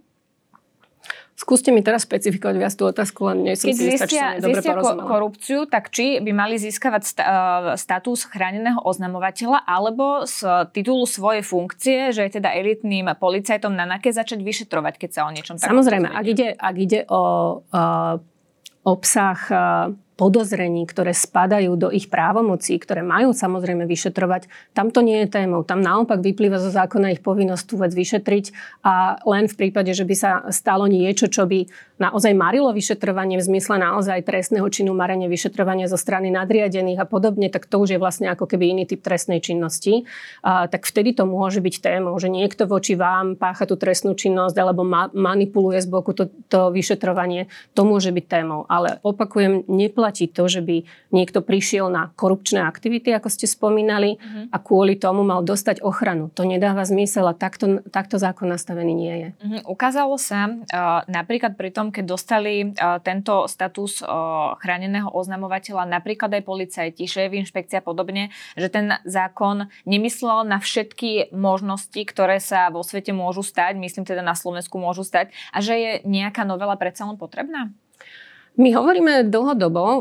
Skúste 1.36 1.68
mi 1.76 1.84
teraz 1.84 2.08
špecifikovať 2.08 2.56
viac 2.56 2.72
tú 2.80 2.88
otázku, 2.88 3.28
len 3.28 3.44
nie 3.44 3.60
som 3.60 3.68
Keď 3.68 3.76
si 3.76 3.86
istá, 3.92 4.08
zistia, 4.08 4.26
dobre 4.40 4.64
zistia 4.64 4.72
porozumela. 4.72 5.04
korupciu, 5.04 5.60
tak 5.68 5.92
či 5.92 6.24
by 6.24 6.32
mali 6.32 6.56
získavať 6.56 7.02
sta- 7.04 7.28
uh, 7.28 7.36
status 7.76 8.24
chráneného 8.24 8.80
oznamovateľa 8.80 9.68
alebo 9.68 10.24
z 10.24 10.48
titulu 10.72 11.04
svojej 11.04 11.44
funkcie, 11.44 12.16
že 12.16 12.24
je 12.24 12.40
teda 12.40 12.56
elitným 12.56 13.12
policajtom 13.20 13.76
na 13.76 13.84
NAKE 13.84 14.16
začať 14.16 14.40
vyšetrovať, 14.40 14.96
keď 14.96 15.10
sa 15.12 15.22
o 15.28 15.32
niečom 15.36 15.60
takom 15.60 15.76
Samozrejme, 15.76 16.08
ak 16.08 16.26
ide, 16.26 16.48
ak 16.56 16.76
ide 16.80 17.04
o 17.12 17.22
uh, 17.68 18.16
obsah 18.88 19.40
uh, 19.52 19.92
podozrení, 20.16 20.88
ktoré 20.88 21.12
spadajú 21.12 21.76
do 21.76 21.92
ich 21.92 22.08
právomocí, 22.08 22.80
ktoré 22.80 23.04
majú 23.04 23.36
samozrejme 23.36 23.84
vyšetrovať, 23.84 24.48
tam 24.72 24.88
to 24.90 25.04
nie 25.04 25.28
je 25.28 25.28
témou. 25.28 25.68
Tam 25.68 25.84
naopak 25.84 26.24
vyplýva 26.24 26.56
zo 26.60 26.72
zákona 26.72 27.12
ich 27.12 27.22
povinnosť 27.22 27.64
tú 27.68 27.76
vec 27.84 27.92
vyšetriť 27.92 28.46
a 28.88 29.20
len 29.28 29.52
v 29.52 29.56
prípade, 29.60 29.92
že 29.92 30.08
by 30.08 30.16
sa 30.16 30.32
stalo 30.56 30.88
niečo, 30.88 31.28
čo 31.28 31.44
by 31.44 31.68
naozaj 32.00 32.32
marilo 32.36 32.72
vyšetrovanie 32.76 33.40
v 33.40 33.48
zmysle 33.48 33.80
naozaj 33.80 34.28
trestného 34.28 34.68
činu 34.68 34.92
marenie 34.92 35.32
vyšetrovania 35.32 35.88
zo 35.88 35.96
strany 35.96 36.32
nadriadených 36.32 37.00
a 37.00 37.08
podobne, 37.08 37.48
tak 37.48 37.68
to 37.68 37.80
už 37.80 37.96
je 37.96 38.00
vlastne 38.00 38.28
ako 38.32 38.48
keby 38.48 38.76
iný 38.76 38.84
typ 38.88 39.04
trestnej 39.04 39.40
činnosti. 39.40 40.08
A, 40.44 40.68
tak 40.68 40.88
vtedy 40.88 41.16
to 41.16 41.24
môže 41.28 41.64
byť 41.64 41.76
témou, 41.80 42.16
že 42.20 42.28
niekto 42.28 42.68
voči 42.68 43.00
vám 43.00 43.40
pácha 43.40 43.68
tú 43.68 43.80
trestnú 43.80 44.16
činnosť 44.16 44.56
alebo 44.60 44.84
ma- 44.84 45.12
manipuluje 45.12 45.80
z 45.80 45.88
boku 45.88 46.12
to, 46.12 46.28
to 46.52 46.72
vyšetrovanie. 46.72 47.48
To 47.76 47.88
môže 47.88 48.12
byť 48.12 48.26
témou. 48.28 48.68
Ale 48.68 49.00
opakujem, 49.04 49.64
neplatí 49.68 50.05
neplatí 50.06 50.30
to, 50.30 50.46
že 50.46 50.62
by 50.62 50.86
niekto 51.10 51.42
prišiel 51.42 51.90
na 51.90 52.14
korupčné 52.14 52.62
aktivity, 52.62 53.10
ako 53.10 53.34
ste 53.34 53.50
spomínali, 53.50 54.22
uh-huh. 54.22 54.54
a 54.54 54.58
kvôli 54.62 55.02
tomu 55.02 55.26
mal 55.26 55.42
dostať 55.42 55.82
ochranu. 55.82 56.30
To 56.38 56.46
nedáva 56.46 56.86
zmysel 56.86 57.26
a 57.26 57.34
takto, 57.34 57.82
takto 57.90 58.22
zákon 58.22 58.46
nastavený 58.46 58.94
nie 58.94 59.16
je. 59.18 59.30
Uh-huh. 59.42 59.74
Ukázalo 59.74 60.22
sa 60.22 60.46
uh, 60.46 61.02
napríklad 61.10 61.58
pri 61.58 61.74
tom, 61.74 61.90
keď 61.90 62.06
dostali 62.06 62.70
uh, 62.70 63.02
tento 63.02 63.50
status 63.50 64.06
uh, 64.06 64.54
chráneného 64.62 65.10
oznamovateľa, 65.10 65.90
napríklad 65.90 66.30
aj 66.38 66.44
policajti, 66.46 67.10
šéf, 67.10 67.34
inšpekcia 67.34 67.82
a 67.82 67.86
podobne, 67.86 68.30
že 68.54 68.70
ten 68.70 68.94
zákon 69.10 69.66
nemyslel 69.90 70.46
na 70.46 70.62
všetky 70.62 71.34
možnosti, 71.34 71.98
ktoré 71.98 72.38
sa 72.38 72.70
vo 72.70 72.86
svete 72.86 73.10
môžu 73.10 73.42
stať, 73.42 73.82
myslím 73.82 74.06
teda 74.06 74.22
na 74.22 74.38
Slovensku 74.38 74.78
môžu 74.78 75.02
stať, 75.02 75.34
a 75.50 75.66
že 75.66 75.74
je 75.74 75.92
nejaká 76.06 76.46
novela 76.46 76.78
predsa 76.78 77.10
len 77.10 77.18
potrebná? 77.18 77.74
My 78.56 78.72
hovoríme 78.72 79.28
dlhodobo, 79.28 79.84
eh, 79.84 80.00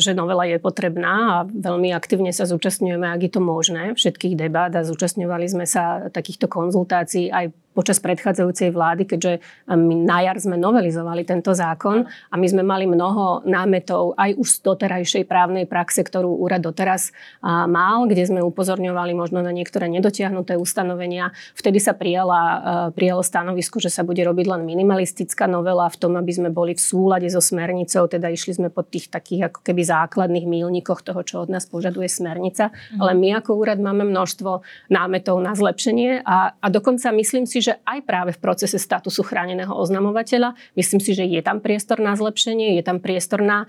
že 0.00 0.16
novela 0.16 0.48
je 0.48 0.56
potrebná 0.56 1.44
a 1.44 1.44
veľmi 1.44 1.92
aktívne 1.92 2.32
sa 2.32 2.48
zúčastňujeme, 2.48 3.04
ak 3.04 3.20
je 3.28 3.32
to 3.36 3.42
možné, 3.44 3.92
všetkých 3.92 4.40
debát 4.40 4.72
a 4.72 4.88
zúčastňovali 4.88 5.46
sme 5.52 5.68
sa 5.68 6.08
takýchto 6.08 6.48
konzultácií 6.48 7.28
aj 7.28 7.52
počas 7.70 8.02
predchádzajúcej 8.02 8.74
vlády, 8.74 9.06
keďže 9.06 9.38
my 9.70 9.94
na 10.02 10.26
jar 10.26 10.36
sme 10.42 10.58
novelizovali 10.58 11.22
tento 11.22 11.54
zákon 11.54 12.02
a 12.02 12.34
my 12.34 12.46
sme 12.50 12.66
mali 12.66 12.90
mnoho 12.90 13.46
námetov 13.46 14.18
aj 14.18 14.34
už 14.34 14.48
z 14.48 14.58
doterajšej 14.66 15.24
právnej 15.30 15.70
praxe, 15.70 16.02
ktorú 16.02 16.42
úrad 16.42 16.66
doteraz 16.66 17.14
mal, 17.44 18.10
kde 18.10 18.26
sme 18.26 18.42
upozorňovali 18.42 19.14
možno 19.14 19.38
na 19.38 19.54
niektoré 19.54 19.86
nedotiahnuté 19.86 20.58
ustanovenia. 20.58 21.30
Vtedy 21.54 21.78
sa 21.78 21.94
prijala, 21.94 22.90
prijalo 22.90 23.22
stanovisko, 23.22 23.78
že 23.78 23.88
sa 23.88 24.02
bude 24.02 24.20
robiť 24.26 24.46
len 24.50 24.66
minimalistická 24.66 25.46
novela 25.46 25.86
v 25.86 25.96
tom, 25.96 26.18
aby 26.18 26.32
sme 26.34 26.50
boli 26.50 26.74
v 26.74 26.82
súlade 26.82 27.30
so 27.30 27.38
smernicou, 27.38 28.10
teda 28.10 28.34
išli 28.34 28.58
sme 28.58 28.68
po 28.68 28.82
tých 28.82 29.06
takých 29.14 29.54
ako 29.54 29.62
keby 29.62 29.86
základných 29.86 30.46
mílnikoch 30.50 31.06
toho, 31.06 31.22
čo 31.22 31.46
od 31.46 31.48
nás 31.54 31.70
požaduje 31.70 32.10
smernica. 32.10 32.74
Mhm. 32.74 32.98
Ale 32.98 33.12
my 33.14 33.28
ako 33.38 33.50
úrad 33.54 33.78
máme 33.78 34.02
množstvo 34.10 34.66
námetov 34.90 35.38
na 35.38 35.54
zlepšenie 35.54 36.26
a, 36.26 36.58
a 36.58 36.66
dokonca 36.66 37.14
myslím 37.14 37.46
si, 37.46 37.59
že 37.60 37.78
aj 37.84 38.02
práve 38.08 38.30
v 38.34 38.42
procese 38.42 38.80
statusu 38.80 39.22
chráneného 39.22 39.70
oznamovateľa, 39.70 40.56
myslím 40.74 41.00
si, 41.00 41.12
že 41.12 41.28
je 41.28 41.40
tam 41.44 41.60
priestor 41.60 42.00
na 42.00 42.16
zlepšenie, 42.16 42.80
je 42.80 42.82
tam 42.82 42.98
priestor 42.98 43.44
na, 43.44 43.68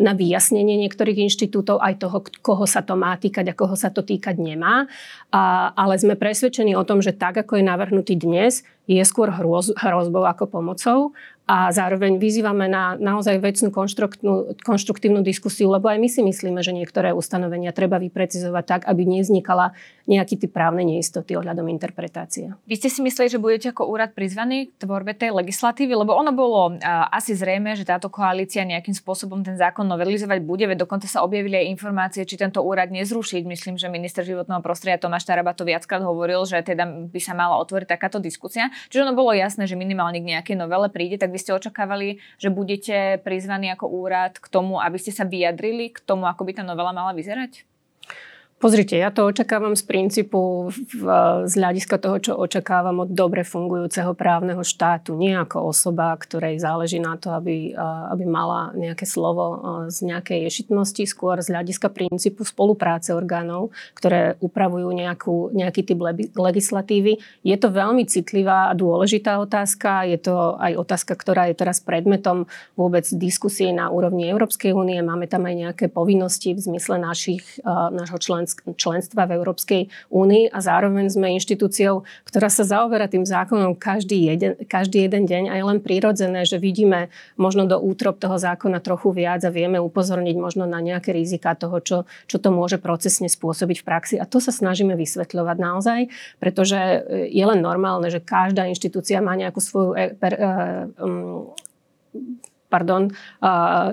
na 0.00 0.12
vyjasnenie 0.16 0.74
niektorých 0.80 1.28
inštitútov, 1.28 1.78
aj 1.78 2.00
toho, 2.00 2.18
koho 2.40 2.64
sa 2.64 2.80
to 2.80 2.96
má 2.96 3.14
týkať 3.20 3.52
a 3.52 3.58
koho 3.58 3.76
sa 3.76 3.92
to 3.92 4.00
týkať 4.02 4.40
nemá. 4.40 4.88
Ale 5.76 5.94
sme 6.00 6.16
presvedčení 6.16 6.72
o 6.74 6.82
tom, 6.82 7.04
že 7.04 7.12
tak, 7.14 7.36
ako 7.38 7.60
je 7.60 7.64
navrhnutý 7.64 8.14
dnes, 8.16 8.64
je 8.90 9.02
skôr 9.06 9.30
hroz, 9.30 9.78
hrozbou 9.78 10.26
ako 10.26 10.44
pomocou 10.50 10.98
a 11.42 11.74
zároveň 11.74 12.22
vyzývame 12.22 12.70
na 12.70 12.94
naozaj 12.94 13.42
vecnú 13.42 13.74
konštruktívnu 14.62 15.20
diskusiu, 15.26 15.74
lebo 15.74 15.90
aj 15.90 15.98
my 15.98 16.08
si 16.08 16.22
myslíme, 16.22 16.62
že 16.62 16.70
niektoré 16.70 17.10
ustanovenia 17.10 17.74
treba 17.74 17.98
vyprecizovať 17.98 18.64
tak, 18.64 18.80
aby 18.86 19.02
nevznikala 19.02 19.74
nejaký 20.06 20.38
typ 20.38 20.54
právnej 20.54 20.86
neistoty 20.86 21.34
ohľadom 21.34 21.66
interpretácie. 21.66 22.54
Vy 22.66 22.74
ste 22.78 22.88
si 22.90 23.02
mysleli, 23.02 23.26
že 23.26 23.42
budete 23.42 23.74
ako 23.74 23.90
úrad 23.90 24.14
prizvaní 24.14 24.70
k 24.70 24.86
tvorbe 24.86 25.18
tej 25.18 25.34
legislatívy, 25.34 25.98
lebo 25.98 26.14
ono 26.14 26.30
bolo 26.30 26.78
asi 27.10 27.34
zrejme, 27.34 27.74
že 27.74 27.82
táto 27.86 28.06
koalícia 28.06 28.62
nejakým 28.62 28.94
spôsobom 28.94 29.42
ten 29.42 29.58
zákon 29.58 29.82
novelizovať 29.82 30.38
bude, 30.46 30.70
veď 30.70 30.86
dokonca 30.86 31.10
sa 31.10 31.26
objavili 31.26 31.58
aj 31.58 31.66
informácie, 31.74 32.22
či 32.22 32.38
tento 32.38 32.62
úrad 32.62 32.94
nezrušiť. 32.94 33.42
Myslím, 33.42 33.74
že 33.82 33.90
minister 33.90 34.22
životného 34.22 34.62
prostredia 34.62 35.02
Tomáš 35.02 35.26
Taraba 35.26 35.58
to 35.58 35.66
viackrát 35.66 36.06
hovoril, 36.06 36.46
že 36.46 36.62
teda 36.62 36.86
by 37.10 37.20
sa 37.22 37.34
mala 37.34 37.58
otvoriť 37.58 37.90
takáto 37.90 38.22
diskusia. 38.22 38.70
Čiže 38.94 39.10
ono 39.10 39.18
bolo 39.18 39.34
jasné, 39.34 39.66
že 39.66 39.74
minimálne 39.74 40.22
k 40.22 40.38
nejakej 40.38 40.54
novele 40.54 40.86
príde, 40.86 41.18
tak 41.18 41.31
vy 41.32 41.38
ste 41.40 41.56
očakávali, 41.56 42.20
že 42.36 42.52
budete 42.52 43.18
prizvaní 43.24 43.72
ako 43.72 43.88
úrad 43.88 44.36
k 44.36 44.46
tomu, 44.52 44.76
aby 44.78 45.00
ste 45.00 45.16
sa 45.16 45.24
vyjadrili 45.24 45.90
k 45.90 46.04
tomu, 46.04 46.28
ako 46.28 46.44
by 46.44 46.60
tá 46.60 46.62
novela 46.62 46.92
mala 46.92 47.16
vyzerať? 47.16 47.64
Pozrite, 48.62 48.94
ja 48.94 49.10
to 49.10 49.26
očakávam 49.26 49.74
z 49.74 49.82
princípu 49.82 50.70
v, 50.70 51.02
z 51.50 51.54
hľadiska 51.58 51.98
toho, 51.98 52.22
čo 52.22 52.32
očakávam 52.38 53.02
od 53.02 53.10
dobre 53.10 53.42
fungujúceho 53.42 54.14
právneho 54.14 54.62
štátu. 54.62 55.18
Nie 55.18 55.42
ako 55.42 55.74
osoba, 55.74 56.14
ktorej 56.14 56.62
záleží 56.62 57.02
na 57.02 57.18
to, 57.18 57.34
aby, 57.34 57.74
aby 58.14 58.22
mala 58.22 58.70
nejaké 58.78 59.02
slovo 59.02 59.58
z 59.90 60.06
nejakej 60.06 60.46
ješitnosti, 60.46 61.02
skôr 61.10 61.42
z 61.42 61.50
hľadiska 61.50 61.90
princípu 61.90 62.46
spolupráce 62.46 63.10
orgánov, 63.10 63.74
ktoré 63.98 64.38
upravujú 64.38 64.94
nejakú, 64.94 65.50
nejaký 65.50 65.82
typ 65.82 65.98
legislatívy. 66.38 67.18
Je 67.42 67.56
to 67.58 67.66
veľmi 67.66 68.06
citlivá 68.06 68.70
a 68.70 68.78
dôležitá 68.78 69.42
otázka. 69.42 70.06
Je 70.06 70.22
to 70.22 70.54
aj 70.62 70.78
otázka, 70.78 71.18
ktorá 71.18 71.50
je 71.50 71.58
teraz 71.58 71.82
predmetom 71.82 72.46
vôbec 72.78 73.10
diskusie 73.10 73.74
na 73.74 73.90
úrovni 73.90 74.30
Európskej 74.30 74.70
únie. 74.70 75.02
Máme 75.02 75.26
tam 75.26 75.50
aj 75.50 75.54
nejaké 75.66 75.84
povinnosti 75.90 76.54
v 76.54 76.62
zmysle 76.62 77.02
našich, 77.02 77.42
nášho 77.66 78.22
členstva 78.22 78.51
členstva 78.76 79.26
v 79.26 79.40
Európskej 79.40 79.82
únii 80.12 80.52
a 80.52 80.58
zároveň 80.60 81.08
sme 81.08 81.34
inštitúciou, 81.36 82.04
ktorá 82.28 82.48
sa 82.52 82.66
zaoberá 82.66 83.08
tým 83.08 83.24
zákonom 83.24 83.76
každý 83.78 84.32
jeden, 84.32 84.52
každý 84.66 85.08
jeden 85.08 85.24
deň 85.26 85.50
a 85.50 85.54
je 85.58 85.64
len 85.64 85.78
prirodzené, 85.80 86.44
že 86.44 86.60
vidíme 86.60 87.08
možno 87.40 87.64
do 87.64 87.80
útrop 87.80 88.20
toho 88.20 88.36
zákona 88.36 88.84
trochu 88.84 89.12
viac 89.12 89.42
a 89.46 89.54
vieme 89.54 89.80
upozorniť 89.80 90.36
možno 90.38 90.64
na 90.68 90.78
nejaké 90.78 91.14
rizika 91.14 91.56
toho, 91.56 91.80
čo, 91.80 91.98
čo 92.30 92.36
to 92.38 92.52
môže 92.52 92.78
procesne 92.82 93.26
spôsobiť 93.26 93.80
v 93.80 93.86
praxi. 93.86 94.14
A 94.18 94.28
to 94.28 94.38
sa 94.42 94.54
snažíme 94.54 94.94
vysvetľovať 94.94 95.56
naozaj, 95.58 96.00
pretože 96.42 96.78
je 97.30 97.44
len 97.44 97.60
normálne, 97.60 98.08
že 98.10 98.20
každá 98.22 98.68
inštitúcia 98.68 99.24
má 99.24 99.36
nejakú 99.38 99.60
svoju 99.60 99.90
e, 99.94 100.12
per, 100.16 100.34
um, 100.98 101.52
pardon, 102.72 103.12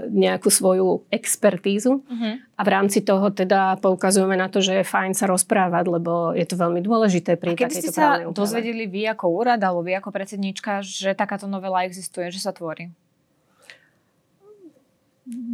nejakú 0.07 0.47
svoju 0.47 1.03
expertízu. 1.11 1.99
Uh-huh. 1.99 2.39
A 2.55 2.61
v 2.63 2.69
rámci 2.71 3.03
toho 3.03 3.27
teda 3.35 3.75
poukazujeme 3.83 4.39
na 4.39 4.47
to, 4.47 4.63
že 4.63 4.79
je 4.79 4.87
fajn 4.87 5.11
sa 5.11 5.27
rozprávať, 5.27 5.91
lebo 5.91 6.31
je 6.31 6.47
to 6.47 6.55
veľmi 6.55 6.79
dôležité 6.79 7.35
pri 7.35 7.59
a 7.59 7.67
keby 7.67 7.75
ste 7.75 7.91
sa 7.91 8.23
dozvedeli 8.31 8.87
vy 8.87 9.11
ako 9.11 9.27
úrad 9.27 9.59
alebo 9.59 9.83
vy 9.83 9.99
ako 9.99 10.15
predsednička, 10.15 10.79
že 10.79 11.11
takáto 11.11 11.51
novela 11.51 11.83
existuje, 11.83 12.31
že 12.31 12.39
sa 12.39 12.55
tvorí? 12.55 12.95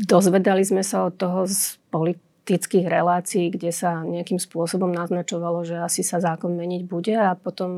Dozvedali 0.06 0.62
sme 0.64 0.86
sa 0.86 1.10
od 1.10 1.20
toho 1.20 1.50
z 1.50 1.76
politických 1.92 2.88
relácií, 2.88 3.52
kde 3.52 3.76
sa 3.76 4.06
nejakým 4.08 4.40
spôsobom 4.40 4.88
naznačovalo, 4.88 5.68
že 5.68 5.82
asi 5.82 6.00
sa 6.00 6.24
zákon 6.24 6.54
meniť 6.56 6.82
bude 6.88 7.12
a 7.12 7.36
potom 7.36 7.72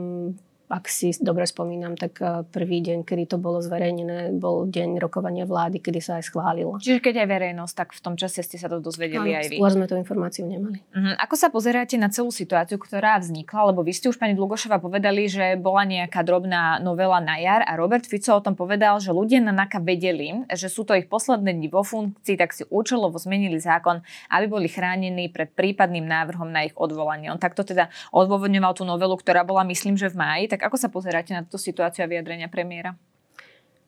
ak 0.68 0.92
si 0.92 1.16
dobre 1.24 1.48
spomínam, 1.48 1.96
tak 1.96 2.20
eh, 2.20 2.44
prvý 2.44 2.84
deň, 2.84 3.08
kedy 3.08 3.24
to 3.32 3.38
bolo 3.40 3.64
zverejnené, 3.64 4.36
bol 4.36 4.68
deň 4.68 5.00
rokovania 5.00 5.48
vlády, 5.48 5.80
kedy 5.80 6.00
sa 6.04 6.20
aj 6.20 6.28
schválilo. 6.28 6.76
Čiže 6.84 7.00
keď 7.00 7.24
aj 7.24 7.28
verejnosť, 7.32 7.74
tak 7.74 7.90
v 7.96 8.02
tom 8.04 8.16
čase 8.20 8.44
ste 8.44 8.60
sa 8.60 8.68
to 8.68 8.84
dozvedeli 8.84 9.32
Áno, 9.32 9.40
aj 9.40 9.48
vy. 9.48 9.58
Skôr 9.64 9.72
sme 9.72 9.86
tú 9.88 9.96
informáciu 9.96 10.44
nemali. 10.44 10.84
Uh-huh. 10.92 11.16
Ako 11.24 11.40
sa 11.40 11.48
pozeráte 11.48 11.96
na 11.96 12.12
celú 12.12 12.36
situáciu, 12.36 12.76
ktorá 12.76 13.16
vznikla? 13.24 13.72
Lebo 13.72 13.80
vy 13.80 13.96
ste 13.96 14.12
už 14.12 14.20
pani 14.20 14.36
Dlugošova 14.36 14.84
povedali, 14.84 15.32
že 15.32 15.56
bola 15.56 15.88
nejaká 15.88 16.20
drobná 16.28 16.84
novela 16.84 17.24
na 17.24 17.40
jar 17.40 17.64
a 17.64 17.80
Robert 17.80 18.04
Fico 18.04 18.36
o 18.36 18.44
tom 18.44 18.60
povedal, 18.60 19.00
že 19.00 19.16
ľudia 19.16 19.40
na 19.40 19.56
NAKA 19.56 19.80
vedeli, 19.80 20.44
že 20.52 20.68
sú 20.68 20.84
to 20.84 20.92
ich 21.00 21.08
posledné 21.08 21.56
dni 21.56 21.72
vo 21.72 21.88
funkcii, 21.88 22.36
tak 22.36 22.52
si 22.52 22.68
účelovo 22.68 23.16
zmenili 23.16 23.56
zákon, 23.56 24.04
aby 24.28 24.46
boli 24.52 24.68
chránení 24.68 25.32
pred 25.32 25.48
prípadným 25.56 26.04
návrhom 26.04 26.52
na 26.52 26.68
ich 26.68 26.76
odvolanie. 26.76 27.32
On 27.32 27.40
takto 27.40 27.64
teda 27.64 27.88
odôvodňoval 28.12 28.76
tú 28.76 28.84
novelu, 28.84 29.16
ktorá 29.16 29.48
bola 29.48 29.64
myslím, 29.64 29.96
že 29.96 30.12
v 30.12 30.20
máji 30.20 30.57
tak 30.58 30.74
ako 30.74 30.82
sa 30.82 30.89
pozeráte 30.89 31.38
na 31.38 31.46
túto 31.46 31.62
situáciu 31.62 32.02
a 32.02 32.10
vyjadrenia 32.10 32.50
premiéra? 32.50 32.98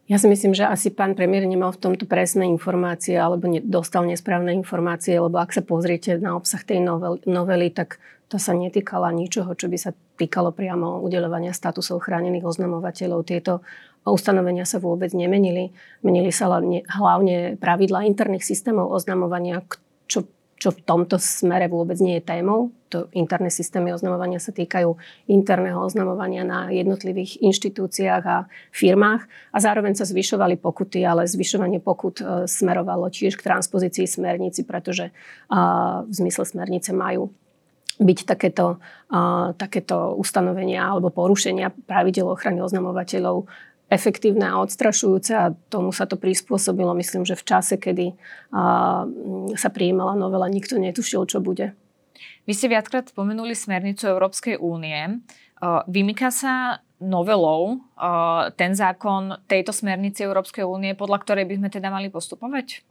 Ja 0.06 0.22
si 0.22 0.30
myslím, 0.30 0.54
že 0.54 0.70
asi 0.70 0.94
pán 0.94 1.18
premiér 1.18 1.50
nemal 1.50 1.74
v 1.74 1.82
tomto 1.82 2.06
presné 2.06 2.46
informácie 2.46 3.18
alebo 3.18 3.50
ne, 3.50 3.62
dostal 3.62 4.06
nesprávne 4.06 4.54
informácie, 4.54 5.18
lebo 5.18 5.42
ak 5.42 5.50
sa 5.50 5.66
pozriete 5.66 6.22
na 6.22 6.38
obsah 6.38 6.62
tej 6.62 6.82
novel, 6.82 7.18
novely, 7.26 7.74
tak 7.74 7.98
to 8.30 8.38
sa 8.38 8.54
netýkala 8.54 9.10
ničoho, 9.10 9.58
čo 9.58 9.66
by 9.66 9.78
sa 9.78 9.94
týkalo 10.22 10.54
priamo 10.54 11.02
udeľovania 11.02 11.54
statusov 11.54 12.06
chránených 12.06 12.46
oznamovateľov. 12.46 13.26
Tieto 13.26 13.66
ustanovenia 14.06 14.66
sa 14.70 14.78
vôbec 14.78 15.10
nemenili. 15.14 15.74
Menili 16.06 16.30
sa 16.30 16.50
hlavne 16.50 17.58
pravidla 17.58 18.06
interných 18.06 18.46
systémov 18.46 18.90
oznamovania, 18.90 19.66
čo 20.60 20.76
v 20.76 20.84
tomto 20.84 21.16
smere 21.16 21.72
vôbec 21.72 21.96
nie 22.04 22.20
je 22.20 22.28
témou. 22.28 22.76
To 22.92 23.08
interné 23.16 23.48
systémy 23.48 23.96
oznamovania 23.96 24.44
sa 24.44 24.52
týkajú 24.52 24.92
interného 25.32 25.80
oznamovania 25.80 26.44
na 26.44 26.68
jednotlivých 26.68 27.40
inštitúciách 27.40 28.24
a 28.28 28.38
firmách 28.76 29.24
a 29.56 29.58
zároveň 29.58 29.96
sa 29.96 30.04
zvyšovali 30.04 30.60
pokuty, 30.60 31.08
ale 31.08 31.24
zvyšovanie 31.32 31.80
pokut 31.80 32.20
e, 32.20 32.44
smerovalo 32.44 33.08
tiež 33.08 33.40
k 33.40 33.46
transpozícii 33.46 34.04
smernici, 34.04 34.68
pretože 34.68 35.16
v 35.50 36.12
zmysle 36.12 36.44
smernice 36.44 36.92
majú 36.92 37.32
byť 38.00 38.20
takéto, 38.24 38.80
uh, 39.12 39.52
takéto 39.60 40.16
ustanovenia 40.16 40.88
alebo 40.88 41.12
porušenia 41.12 41.76
pravidel 41.84 42.32
ochrany 42.32 42.64
oznamovateľov 42.64 43.52
efektívne 43.90 44.46
a 44.46 44.62
odstrašujúce 44.62 45.34
a 45.34 45.52
tomu 45.74 45.90
sa 45.90 46.06
to 46.06 46.16
prispôsobilo. 46.16 46.94
Myslím, 46.94 47.26
že 47.26 47.34
v 47.34 47.44
čase, 47.44 47.76
kedy 47.82 48.14
sa 49.58 49.70
prijímala 49.74 50.14
novela, 50.14 50.46
nikto 50.46 50.78
netušil, 50.78 51.26
čo 51.26 51.42
bude. 51.42 51.74
Vy 52.46 52.54
ste 52.54 52.70
viackrát 52.70 53.10
spomenuli 53.10 53.58
smernicu 53.58 54.06
Európskej 54.06 54.62
únie. 54.62 55.26
Vymýka 55.90 56.30
sa 56.30 56.86
novelou 57.02 57.82
ten 58.56 58.78
zákon 58.78 59.42
tejto 59.50 59.74
smernice 59.74 60.24
Európskej 60.24 60.64
únie, 60.64 60.94
podľa 60.94 61.18
ktorej 61.26 61.46
by 61.50 61.56
sme 61.60 61.70
teda 61.74 61.90
mali 61.90 62.14
postupovať? 62.14 62.86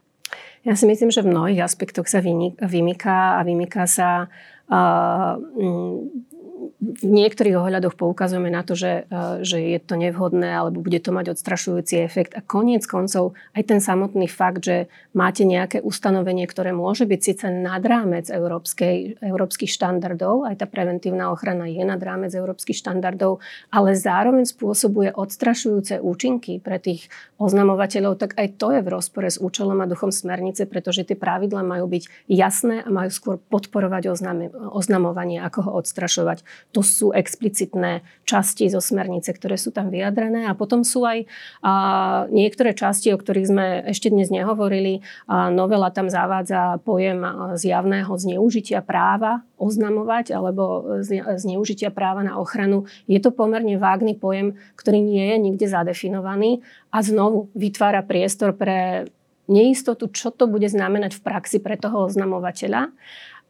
Ja 0.61 0.77
si 0.77 0.85
myslím, 0.85 1.09
že 1.09 1.25
v 1.25 1.33
mnohých 1.33 1.65
aspektoch 1.65 2.05
sa 2.05 2.21
vymyká 2.61 3.39
a 3.39 3.41
vymyká 3.41 3.89
sa 3.89 4.29
uh, 4.69 5.33
v 6.77 7.03
niektorých 7.03 7.57
ohľadoch 7.57 7.97
poukazujeme 7.97 8.53
na 8.53 8.61
to, 8.61 8.77
že, 8.77 9.09
e, 9.09 9.41
že 9.41 9.57
je 9.57 9.79
to 9.81 9.97
nevhodné 9.97 10.47
alebo 10.53 10.85
bude 10.85 11.01
to 11.01 11.09
mať 11.09 11.33
odstrašujúci 11.33 11.99
efekt. 12.05 12.37
A 12.37 12.45
koniec 12.45 12.85
koncov 12.85 13.33
aj 13.57 13.63
ten 13.65 13.79
samotný 13.81 14.29
fakt, 14.29 14.63
že 14.63 14.87
máte 15.17 15.43
nejaké 15.43 15.81
ustanovenie, 15.81 16.45
ktoré 16.45 16.71
môže 16.71 17.09
byť 17.09 17.19
síce 17.19 17.45
nad 17.49 17.81
rámec 17.81 18.29
európskej, 18.29 19.19
európskych 19.19 19.71
štandardov, 19.71 20.47
aj 20.47 20.61
tá 20.61 20.67
preventívna 20.69 21.33
ochrana 21.33 21.65
je 21.65 21.81
nad 21.81 21.99
rámec 21.99 22.31
európskych 22.31 22.77
štandardov, 22.77 23.41
ale 23.73 23.97
zároveň 23.97 24.45
spôsobuje 24.45 25.11
odstrašujúce 25.13 25.99
účinky 25.99 26.61
pre 26.61 26.77
tých 26.79 27.09
oznamovateľov, 27.39 28.19
tak 28.19 28.35
aj 28.35 28.59
to 28.59 28.75
je 28.75 28.81
v 28.83 28.91
rozpore 28.91 29.27
s 29.31 29.39
účelom 29.39 29.79
a 29.79 29.89
duchom 29.89 30.11
smernice, 30.11 30.67
pretože 30.67 31.07
tie 31.07 31.15
pravidla 31.15 31.63
majú 31.63 31.87
byť 31.87 32.03
jasné 32.27 32.83
a 32.83 32.89
majú 32.91 33.09
skôr 33.09 33.35
podporovať 33.39 34.11
oznamovanie, 34.75 35.39
ako 35.39 35.59
ho 35.65 35.71
odstrašovať. 35.79 36.43
To 36.71 36.81
sú 36.85 37.11
explicitné 37.11 38.05
časti 38.23 38.69
zo 38.69 38.79
smernice, 38.79 39.33
ktoré 39.33 39.57
sú 39.57 39.73
tam 39.73 39.89
vyjadrené. 39.89 40.45
A 40.45 40.53
potom 40.53 40.85
sú 40.85 41.03
aj 41.03 41.25
a, 41.63 42.25
niektoré 42.29 42.77
časti, 42.77 43.11
o 43.11 43.17
ktorých 43.17 43.49
sme 43.49 43.65
ešte 43.89 44.13
dnes 44.13 44.29
nehovorili. 44.29 45.01
A 45.25 45.49
novela 45.49 45.89
tam 45.89 46.07
zavádza 46.07 46.81
pojem 46.85 47.21
zjavného 47.57 48.11
zneužitia 48.13 48.85
práva 48.85 49.43
oznamovať 49.59 50.31
alebo 50.31 51.03
zneužitia 51.35 51.91
práva 51.91 52.23
na 52.23 52.39
ochranu. 52.39 52.87
Je 53.11 53.19
to 53.19 53.35
pomerne 53.35 53.75
vágny 53.75 54.15
pojem, 54.15 54.55
ktorý 54.79 55.03
nie 55.03 55.35
je 55.35 55.37
nikde 55.37 55.67
zadefinovaný 55.67 56.63
a 56.95 57.03
znovu 57.03 57.51
vytvára 57.53 58.01
priestor 58.01 58.55
pre 58.55 59.11
neistotu, 59.49 60.07
čo 60.13 60.29
to 60.29 60.45
bude 60.45 60.69
znamenať 60.69 61.17
v 61.19 61.25
praxi 61.25 61.57
pre 61.57 61.75
toho 61.75 62.05
oznamovateľa. 62.05 62.93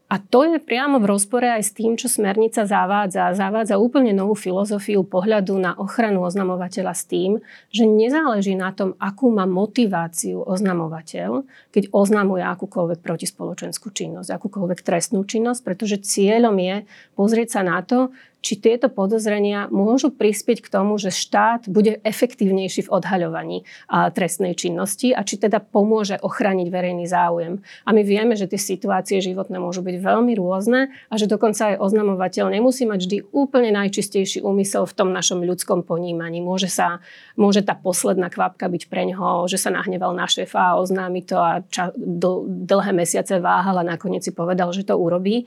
A 0.09 0.17
to 0.17 0.41
je 0.41 0.57
priamo 0.57 0.97
v 0.97 1.05
rozpore 1.05 1.45
aj 1.45 1.69
s 1.69 1.71
tým, 1.77 1.93
čo 1.93 2.09
smernica 2.09 2.65
zavádza. 2.65 3.37
Zavádza 3.37 3.77
úplne 3.77 4.09
novú 4.09 4.33
filozofiu 4.33 5.05
pohľadu 5.05 5.53
na 5.61 5.77
ochranu 5.77 6.25
oznamovateľa 6.25 6.97
s 6.97 7.05
tým, 7.05 7.37
že 7.69 7.85
nezáleží 7.85 8.57
na 8.57 8.73
tom, 8.73 8.97
akú 8.97 9.29
má 9.29 9.45
motiváciu 9.45 10.41
oznamovateľ, 10.41 11.45
keď 11.69 11.93
oznamuje 11.93 12.41
akúkoľvek 12.41 13.05
protispoločenskú 13.05 13.93
činnosť, 13.93 14.33
akúkoľvek 14.33 14.81
trestnú 14.81 15.21
činnosť, 15.29 15.61
pretože 15.61 16.01
cieľom 16.01 16.57
je 16.57 16.75
pozrieť 17.13 17.49
sa 17.53 17.61
na 17.61 17.85
to, 17.85 18.09
či 18.39 18.55
tieto 18.55 18.87
podozrenia 18.87 19.67
môžu 19.67 20.09
prispieť 20.15 20.63
k 20.63 20.71
tomu, 20.71 20.95
že 20.95 21.11
štát 21.11 21.67
bude 21.67 21.99
efektívnejší 22.07 22.87
v 22.87 22.91
odhaľovaní 22.91 23.67
trestnej 23.89 24.55
činnosti 24.55 25.11
a 25.11 25.27
či 25.27 25.35
teda 25.35 25.59
pomôže 25.59 26.15
ochrániť 26.23 26.67
verejný 26.71 27.05
záujem. 27.05 27.59
A 27.83 27.89
my 27.91 28.01
vieme, 28.07 28.39
že 28.39 28.47
tie 28.47 28.59
situácie 28.59 29.19
životné 29.19 29.59
môžu 29.59 29.83
byť 29.83 29.95
veľmi 29.99 30.33
rôzne 30.39 30.87
a 31.11 31.13
že 31.19 31.27
dokonca 31.27 31.75
aj 31.75 31.81
oznamovateľ 31.83 32.47
nemusí 32.55 32.87
mať 32.87 32.99
vždy 33.03 33.17
úplne 33.35 33.75
najčistejší 33.75 34.39
úmysel 34.39 34.87
v 34.87 34.95
tom 34.95 35.11
našom 35.11 35.43
ľudskom 35.43 35.83
ponímaní. 35.83 36.39
Môže, 36.39 36.71
sa, 36.71 37.03
môže 37.35 37.59
tá 37.59 37.75
posledná 37.75 38.31
kvapka 38.31 38.71
byť 38.71 38.83
pre 38.87 39.03
ňoho, 39.11 39.51
že 39.51 39.59
sa 39.59 39.69
nahneval 39.69 40.15
na 40.15 40.25
šéfa 40.25 40.73
a 40.73 40.77
oznámi 40.79 41.27
to 41.27 41.35
a 41.35 41.59
ča, 41.67 41.91
do, 41.95 42.47
dlhé 42.47 42.95
mesiace 42.95 43.43
váhal 43.43 43.83
a 43.83 43.87
nakoniec 43.87 44.23
si 44.23 44.31
povedal, 44.31 44.71
že 44.71 44.87
to 44.87 44.95
urobí 44.95 45.43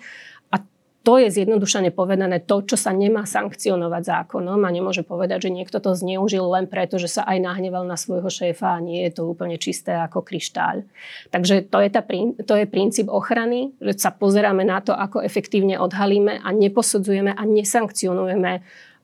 to 1.02 1.18
je 1.18 1.34
zjednodušene 1.34 1.90
povedané 1.90 2.38
to, 2.38 2.62
čo 2.62 2.78
sa 2.78 2.94
nemá 2.94 3.26
sankcionovať 3.26 4.02
zákonom 4.06 4.62
a 4.62 4.70
nemôže 4.70 5.02
povedať, 5.02 5.50
že 5.50 5.54
niekto 5.54 5.82
to 5.82 5.98
zneužil 5.98 6.46
len 6.46 6.70
preto, 6.70 7.02
že 7.02 7.10
sa 7.10 7.26
aj 7.26 7.42
nahneval 7.42 7.82
na 7.82 7.98
svojho 7.98 8.30
šéfa 8.30 8.78
a 8.78 8.84
nie 8.84 9.02
je 9.10 9.18
to 9.18 9.26
úplne 9.26 9.58
čisté 9.58 9.98
ako 9.98 10.22
kryštáľ. 10.22 10.86
Takže 11.34 11.66
to 11.66 11.82
je, 11.82 11.88
tá, 11.90 12.00
to 12.46 12.54
je 12.54 12.66
princíp 12.70 13.10
ochrany, 13.10 13.74
že 13.82 13.98
sa 13.98 14.14
pozeráme 14.14 14.62
na 14.62 14.78
to, 14.78 14.94
ako 14.94 15.18
efektívne 15.26 15.74
odhalíme 15.82 16.38
a 16.38 16.48
neposudzujeme 16.54 17.34
a 17.34 17.42
nesankcionujeme 17.42 18.62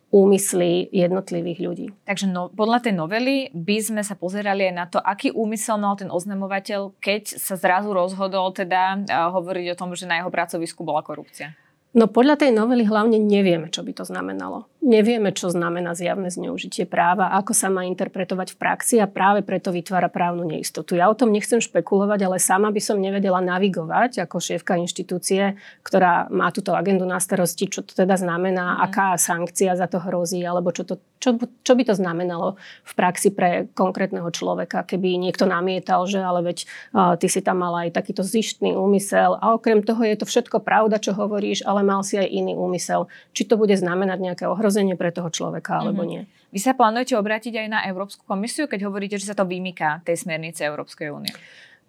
úmysly 0.08 0.88
jednotlivých 0.88 1.60
ľudí. 1.60 1.86
Takže 2.08 2.32
no, 2.32 2.48
podľa 2.48 2.88
tej 2.88 2.94
novely 2.96 3.52
by 3.52 3.76
sme 3.76 4.00
sa 4.00 4.16
pozerali 4.16 4.72
aj 4.72 4.74
na 4.74 4.86
to, 4.88 4.98
aký 5.02 5.28
úmysel 5.36 5.76
mal 5.76 6.00
ten 6.00 6.08
oznamovateľ, 6.08 6.96
keď 6.96 7.36
sa 7.36 7.60
zrazu 7.60 7.92
rozhodol 7.92 8.48
teda 8.56 9.04
uh, 9.04 9.28
hovoriť 9.36 9.76
o 9.76 9.78
tom, 9.78 9.92
že 9.92 10.08
na 10.08 10.24
jeho 10.24 10.32
pracovisku 10.32 10.80
bola 10.80 11.04
korupcia. 11.04 11.52
No 11.98 12.06
podľa 12.06 12.38
tej 12.38 12.54
novely 12.54 12.86
hlavne 12.86 13.18
nevieme, 13.18 13.74
čo 13.74 13.82
by 13.82 13.90
to 13.90 14.06
znamenalo. 14.06 14.70
Nevieme, 14.84 15.32
čo 15.32 15.48
znamená 15.48 15.96
zjavné 15.96 16.28
zneužitie 16.28 16.84
práva, 16.84 17.32
ako 17.32 17.56
sa 17.56 17.72
má 17.72 17.88
interpretovať 17.88 18.52
v 18.52 18.60
praxi 18.60 18.94
a 19.00 19.08
práve 19.08 19.40
preto 19.40 19.72
vytvára 19.72 20.12
právnu 20.12 20.44
neistotu. 20.44 20.92
Ja 21.00 21.08
o 21.08 21.16
tom 21.16 21.32
nechcem 21.32 21.64
špekulovať, 21.64 22.20
ale 22.28 22.36
sama 22.36 22.68
by 22.68 22.78
som 22.84 23.00
nevedela 23.00 23.40
navigovať 23.40 24.28
ako 24.28 24.36
šéfka 24.36 24.76
inštitúcie, 24.76 25.56
ktorá 25.80 26.28
má 26.28 26.52
túto 26.52 26.76
agendu 26.76 27.08
na 27.08 27.16
starosti, 27.16 27.72
čo 27.72 27.80
to 27.80 27.96
teda 27.96 28.20
znamená, 28.20 28.76
mm. 28.76 28.80
aká 28.84 29.08
sankcia 29.16 29.72
za 29.72 29.88
to 29.88 29.98
hrozí, 30.04 30.44
alebo 30.44 30.68
čo, 30.70 30.84
to, 30.84 31.00
čo, 31.16 31.40
čo 31.40 31.72
by 31.72 31.82
to 31.88 31.94
znamenalo 31.96 32.60
v 32.84 32.92
praxi 32.92 33.32
pre 33.32 33.66
konkrétneho 33.72 34.28
človeka, 34.28 34.84
keby 34.84 35.16
niekto 35.16 35.48
namietal, 35.48 36.04
že 36.04 36.20
ale 36.20 36.44
veď 36.52 36.58
uh, 36.92 37.16
ty 37.16 37.32
si 37.32 37.40
tam 37.40 37.64
mala 37.64 37.88
aj 37.88 37.96
takýto 37.96 38.20
zištný 38.20 38.76
úmysel 38.76 39.40
a 39.40 39.56
okrem 39.56 39.80
toho 39.80 40.04
je 40.04 40.20
to 40.20 40.28
všetko 40.28 40.60
pravda, 40.60 41.00
čo 41.00 41.16
hovoríš, 41.16 41.64
ale 41.64 41.78
ale 41.78 41.86
mal 41.86 42.02
si 42.02 42.18
aj 42.18 42.26
iný 42.26 42.58
úmysel. 42.58 43.06
Či 43.30 43.46
to 43.46 43.54
bude 43.54 43.70
znamenať 43.78 44.18
nejaké 44.18 44.44
ohrozenie 44.50 44.66
pre 44.98 45.10
toho 45.10 45.28
človeka 45.32 45.80
alebo 45.80 46.04
mm-hmm. 46.04 46.24
nie. 46.24 46.52
Vy 46.52 46.60
sa 46.60 46.72
plánujete 46.72 47.16
obrátiť 47.16 47.54
aj 47.60 47.68
na 47.68 47.80
Európsku 47.88 48.24
komisiu, 48.24 48.64
keď 48.68 48.88
hovoríte, 48.88 49.20
že 49.20 49.28
sa 49.28 49.36
to 49.36 49.44
vymýka 49.44 50.00
tej 50.04 50.16
smernice 50.20 50.64
Európskej 50.64 51.12
únie? 51.12 51.32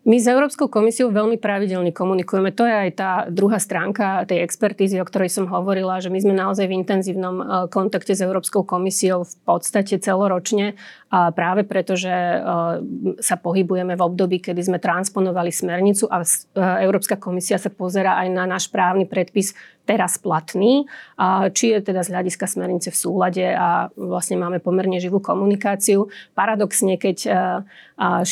My 0.08 0.16
s 0.16 0.32
Európskou 0.32 0.72
komisiou 0.72 1.12
veľmi 1.12 1.36
pravidelne 1.36 1.92
komunikujeme. 1.92 2.56
To 2.56 2.64
je 2.64 2.72
aj 2.72 2.92
tá 2.96 3.12
druhá 3.28 3.60
stránka 3.60 4.24
tej 4.24 4.48
expertízy, 4.48 4.96
o 4.96 5.04
ktorej 5.04 5.28
som 5.28 5.44
hovorila, 5.52 6.00
že 6.00 6.08
my 6.08 6.24
sme 6.24 6.32
naozaj 6.32 6.72
v 6.72 6.80
intenzívnom 6.80 7.36
e, 7.36 7.44
kontakte 7.68 8.16
s 8.16 8.24
Európskou 8.24 8.64
komisiou 8.64 9.28
v 9.28 9.36
podstate 9.44 10.00
celoročne, 10.00 10.80
a 11.12 11.36
práve 11.36 11.68
preto, 11.68 12.00
že 12.00 12.10
e, 12.10 12.38
sa 13.20 13.36
pohybujeme 13.36 14.00
v 14.00 14.06
období, 14.06 14.40
kedy 14.40 14.72
sme 14.72 14.80
transponovali 14.80 15.52
smernicu 15.52 16.08
a 16.08 16.24
e, 16.24 16.28
Európska 16.88 17.20
komisia 17.20 17.60
sa 17.60 17.68
pozera 17.68 18.16
aj 18.24 18.28
na 18.32 18.48
náš 18.48 18.72
právny 18.72 19.04
predpis 19.04 19.52
teraz 19.90 20.22
platný, 20.22 20.86
či 21.58 21.74
je 21.74 21.82
teda 21.82 22.06
z 22.06 22.14
hľadiska 22.14 22.46
smernice 22.46 22.94
v 22.94 23.00
súlade 23.02 23.42
a 23.42 23.90
vlastne 23.98 24.38
máme 24.38 24.62
pomerne 24.62 25.02
živú 25.02 25.18
komunikáciu. 25.18 26.06
Paradoxne, 26.38 27.02
keď 27.02 27.18
6. 27.98 28.30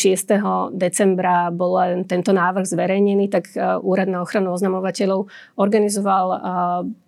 decembra 0.77 1.49
bol 1.49 2.05
tento 2.05 2.29
návrh 2.29 2.69
zverejnený, 2.69 3.33
tak 3.33 3.49
Úrad 3.81 4.05
na 4.05 4.21
ochranu 4.21 4.53
oznamovateľov 4.53 5.25
organizoval 5.57 6.25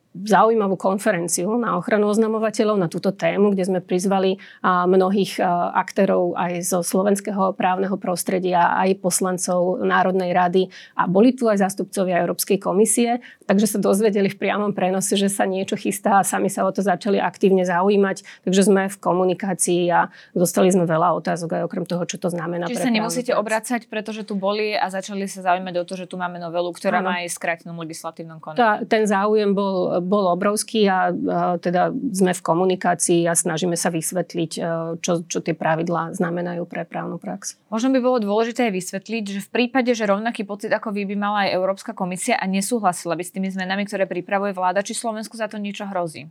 zaujímavú 0.09 0.73
konferenciu 0.73 1.53
na 1.61 1.77
ochranu 1.77 2.09
oznamovateľov 2.09 2.81
na 2.81 2.89
túto 2.89 3.13
tému, 3.13 3.53
kde 3.53 3.69
sme 3.69 3.79
prizvali 3.79 4.41
mnohých 4.65 5.37
aktérov 5.77 6.33
aj 6.33 6.65
zo 6.65 6.79
slovenského 6.81 7.53
právneho 7.53 7.93
prostredia, 7.93 8.73
aj 8.73 8.97
poslancov 9.05 9.85
Národnej 9.85 10.33
rady 10.33 10.73
a 10.97 11.05
boli 11.05 11.37
tu 11.37 11.45
aj 11.45 11.61
zástupcovia 11.61 12.25
Európskej 12.25 12.57
komisie, 12.57 13.21
takže 13.45 13.69
sa 13.69 13.77
dozvedeli 13.77 14.33
v 14.33 14.37
priamom 14.41 14.73
prenose, 14.73 15.13
že 15.13 15.29
sa 15.29 15.45
niečo 15.45 15.77
chystá 15.77 16.19
a 16.19 16.25
sami 16.25 16.49
sa 16.49 16.65
o 16.65 16.71
to 16.73 16.81
začali 16.81 17.21
aktívne 17.21 17.61
zaujímať, 17.61 18.49
takže 18.49 18.65
sme 18.65 18.89
v 18.89 18.97
komunikácii 18.97 19.93
a 19.93 20.09
dostali 20.33 20.73
sme 20.73 20.89
veľa 20.89 21.13
otázok 21.21 21.61
aj 21.61 21.61
okrem 21.69 21.85
toho, 21.85 22.03
čo 22.09 22.17
to 22.17 22.33
znamená. 22.33 22.65
Čiže 22.65 22.89
sa 22.89 22.93
nemusíte 22.93 23.31
obracať, 23.37 23.85
pretože 23.85 24.25
tu 24.25 24.33
boli 24.33 24.73
a 24.73 24.89
začali 24.89 25.29
sa 25.29 25.53
zaujímať 25.53 25.75
o 25.79 25.83
to, 25.85 25.93
že 25.93 26.09
tu 26.09 26.17
máme 26.17 26.41
novelu, 26.41 26.73
ktorá 26.73 27.05
ano. 27.05 27.13
má 27.13 27.21
aj 27.21 27.29
skrátenom 27.29 27.77
legislatívnom 27.77 28.41
konaní. 28.41 28.89
Ten 28.89 29.05
záujem 29.05 29.53
bol 29.53 29.98
bol 30.01 30.31
obrovský 30.31 30.87
a, 30.89 31.11
teda 31.59 31.93
sme 31.93 32.35
v 32.35 32.41
komunikácii 32.41 33.27
a 33.29 33.37
snažíme 33.37 33.77
sa 33.77 33.93
vysvetliť, 33.93 34.51
e, 34.57 34.61
čo, 34.99 35.23
čo 35.27 35.39
tie 35.39 35.53
pravidlá 35.53 36.15
znamenajú 36.17 36.65
pre 36.65 36.83
právnu 36.83 37.21
prax. 37.21 37.59
Možno 37.69 37.93
by 37.93 37.99
bolo 38.01 38.17
dôležité 38.19 38.67
aj 38.67 38.73
vysvetliť, 38.73 39.23
že 39.29 39.39
v 39.45 39.49
prípade, 39.49 39.91
že 39.93 40.09
rovnaký 40.09 40.43
pocit 40.43 40.73
ako 40.73 40.91
vy 40.91 41.07
by 41.07 41.15
mala 41.15 41.39
aj 41.47 41.55
Európska 41.55 41.91
komisia 41.93 42.35
a 42.39 42.49
nesúhlasila 42.49 43.15
by 43.15 43.23
s 43.23 43.33
tými 43.33 43.49
zmenami, 43.53 43.85
ktoré 43.85 44.09
pripravuje 44.09 44.51
vláda, 44.51 44.83
či 44.83 44.97
Slovensku 44.97 45.37
za 45.37 45.47
to 45.47 45.61
niečo 45.61 45.85
hrozí? 45.87 46.27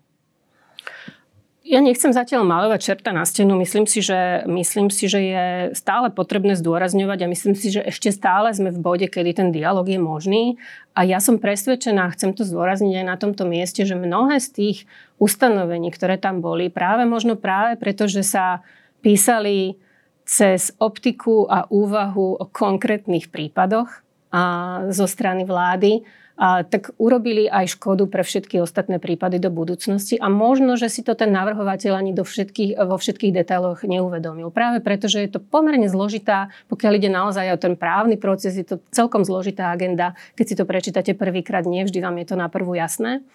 Ja 1.69 1.85
nechcem 1.85 2.17
zatiaľ 2.17 2.49
malovať 2.49 2.81
čerta 2.81 3.13
na 3.13 3.29
stenu. 3.29 3.53
Myslím 3.61 3.85
si, 3.85 4.01
že, 4.01 4.41
myslím 4.49 4.89
si, 4.89 5.05
že 5.05 5.21
je 5.21 5.45
stále 5.77 6.09
potrebné 6.09 6.57
zdôrazňovať 6.57 7.19
a 7.21 7.31
myslím 7.31 7.53
si, 7.53 7.69
že 7.69 7.85
ešte 7.85 8.09
stále 8.09 8.49
sme 8.57 8.73
v 8.73 8.81
bode, 8.81 9.05
kedy 9.05 9.37
ten 9.37 9.49
dialog 9.53 9.85
je 9.85 10.01
možný. 10.01 10.57
A 10.97 11.05
ja 11.05 11.21
som 11.21 11.37
presvedčená, 11.37 12.09
chcem 12.17 12.33
to 12.33 12.49
zdôrazniť 12.49 13.05
aj 13.05 13.05
na 13.05 13.17
tomto 13.21 13.45
mieste, 13.45 13.85
že 13.85 14.01
mnohé 14.01 14.41
z 14.41 14.49
tých 14.49 14.79
ustanovení, 15.21 15.93
ktoré 15.93 16.17
tam 16.17 16.41
boli, 16.41 16.73
práve 16.73 17.05
možno 17.05 17.37
práve 17.37 17.77
preto, 17.77 18.09
že 18.09 18.25
sa 18.25 18.65
písali 19.05 19.77
cez 20.25 20.73
optiku 20.81 21.45
a 21.53 21.69
úvahu 21.69 22.41
o 22.41 22.45
konkrétnych 22.49 23.29
prípadoch 23.29 23.93
a 24.33 24.45
zo 24.89 25.05
strany 25.05 25.45
vlády, 25.45 26.01
a, 26.39 26.63
tak 26.63 26.95
urobili 27.03 27.51
aj 27.51 27.75
škodu 27.75 28.07
pre 28.07 28.23
všetky 28.23 28.63
ostatné 28.63 29.03
prípady 29.03 29.43
do 29.43 29.51
budúcnosti 29.51 30.15
a 30.23 30.31
možno, 30.31 30.79
že 30.79 30.87
si 30.87 31.03
to 31.03 31.19
ten 31.19 31.35
navrhovateľ 31.35 31.99
ani 31.99 32.15
do 32.15 32.23
všetkých, 32.23 32.79
vo 32.79 32.95
všetkých 32.95 33.35
detailoch 33.43 33.83
neuvedomil. 33.83 34.55
Práve 34.55 34.79
preto, 34.79 35.11
že 35.11 35.27
je 35.27 35.35
to 35.35 35.43
pomerne 35.43 35.91
zložitá, 35.91 36.55
pokiaľ 36.71 36.93
ide 36.95 37.11
naozaj 37.11 37.47
o 37.53 37.59
ten 37.59 37.75
právny 37.75 38.15
proces, 38.15 38.55
je 38.55 38.63
to 38.63 38.79
celkom 38.95 39.27
zložitá 39.27 39.75
agenda. 39.75 40.15
Keď 40.39 40.47
si 40.47 40.55
to 40.55 40.63
prečítate 40.63 41.13
prvýkrát, 41.19 41.67
nevždy 41.67 41.99
vám 41.99 42.23
je 42.23 42.27
to 42.31 42.37
na 42.39 42.47
prvú 42.47 42.79
jasné. 42.79 43.27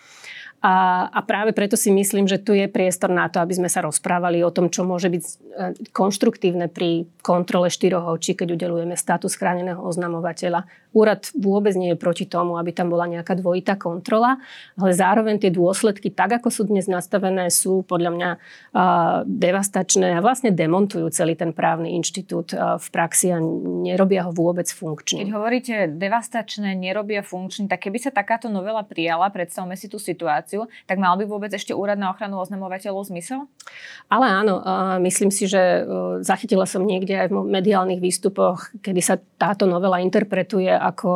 A, 0.63 1.05
a 1.11 1.19
práve 1.27 1.51
preto 1.51 1.75
si 1.75 1.91
myslím, 1.91 2.23
že 2.23 2.39
tu 2.39 2.55
je 2.55 2.71
priestor 2.71 3.11
na 3.11 3.27
to, 3.27 3.43
aby 3.43 3.51
sme 3.51 3.67
sa 3.67 3.83
rozprávali 3.83 4.39
o 4.47 4.53
tom, 4.55 4.71
čo 4.71 4.87
môže 4.87 5.11
byť 5.11 5.23
e, 5.27 5.31
konštruktívne 5.91 6.71
pri 6.71 7.03
kontrole 7.19 7.67
štyroch 7.67 8.07
očí, 8.07 8.31
keď 8.31 8.55
udelujeme 8.55 8.95
status 8.95 9.35
chráneného 9.35 9.83
oznamovateľa. 9.83 10.63
Úrad 10.93 11.27
vôbec 11.33 11.73
nie 11.73 11.91
je 11.91 11.97
proti 11.97 12.29
tomu, 12.29 12.55
aby 12.61 12.69
tam 12.69 12.93
bola 12.93 13.09
nejaká 13.09 13.33
dvojitá 13.33 13.75
kontrola, 13.75 14.37
ale 14.77 14.93
zároveň 14.93 15.41
tie 15.41 15.49
dôsledky, 15.49 16.13
tak 16.13 16.37
ako 16.37 16.53
sú 16.53 16.69
dnes 16.69 16.85
nastavené, 16.85 17.49
sú 17.49 17.81
podľa 17.83 18.11
mňa 18.13 18.29
devastačné 19.25 20.13
a 20.13 20.21
vlastne 20.21 20.53
demontujú 20.53 21.09
celý 21.09 21.33
ten 21.33 21.49
právny 21.51 21.97
inštitút 21.97 22.53
v 22.53 22.87
praxi 22.93 23.33
a 23.33 23.41
nerobia 23.83 24.23
ho 24.23 24.31
vôbec 24.31 24.69
funkčný. 24.69 25.25
Keď 25.25 25.33
hovoríte 25.33 25.75
devastačné, 25.97 26.77
nerobia 26.77 27.25
funkčný, 27.25 27.65
tak 27.65 27.89
keby 27.89 27.97
sa 27.97 28.13
takáto 28.13 28.47
novela 28.53 28.85
prijala, 28.85 29.33
predstavme 29.33 29.73
si 29.73 29.89
tú 29.89 29.97
situáciu, 29.97 30.69
tak 30.85 31.01
mal 31.01 31.17
by 31.17 31.25
vôbec 31.25 31.49
ešte 31.49 31.73
úrad 31.73 31.97
na 31.97 32.13
ochranu 32.13 32.37
oznamovateľov 32.37 33.09
zmysel? 33.09 33.49
Ale 34.13 34.29
áno, 34.29 34.61
myslím 35.01 35.33
si, 35.33 35.49
že 35.49 35.81
uh, 35.81 36.21
zachytila 36.21 36.69
som 36.69 36.85
niekde 36.85 37.17
aj 37.17 37.33
v 37.33 37.41
mediálnych 37.49 37.97
výstupoch, 37.97 38.69
kedy 38.85 39.01
sa 39.01 39.17
táto 39.41 39.65
novela 39.65 39.97
interpretuje 39.97 40.69
ako 40.83 41.11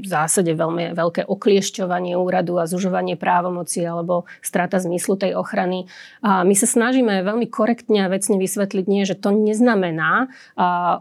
v 0.00 0.06
zásade 0.06 0.48
veľmi 0.56 0.96
veľké 0.96 1.28
okliešťovanie 1.28 2.16
úradu 2.16 2.56
a 2.56 2.64
zužovanie 2.64 3.20
právomoci 3.20 3.84
alebo 3.84 4.24
strata 4.40 4.80
zmyslu 4.80 5.20
tej 5.20 5.36
ochrany. 5.36 5.84
A 6.24 6.42
my 6.42 6.56
sa 6.56 6.64
snažíme 6.64 7.20
veľmi 7.20 7.46
korektne 7.52 8.08
a 8.08 8.10
vecne 8.12 8.40
vysvetliť 8.40 8.84
nie, 8.88 9.04
že 9.04 9.20
to 9.20 9.36
neznamená 9.36 10.32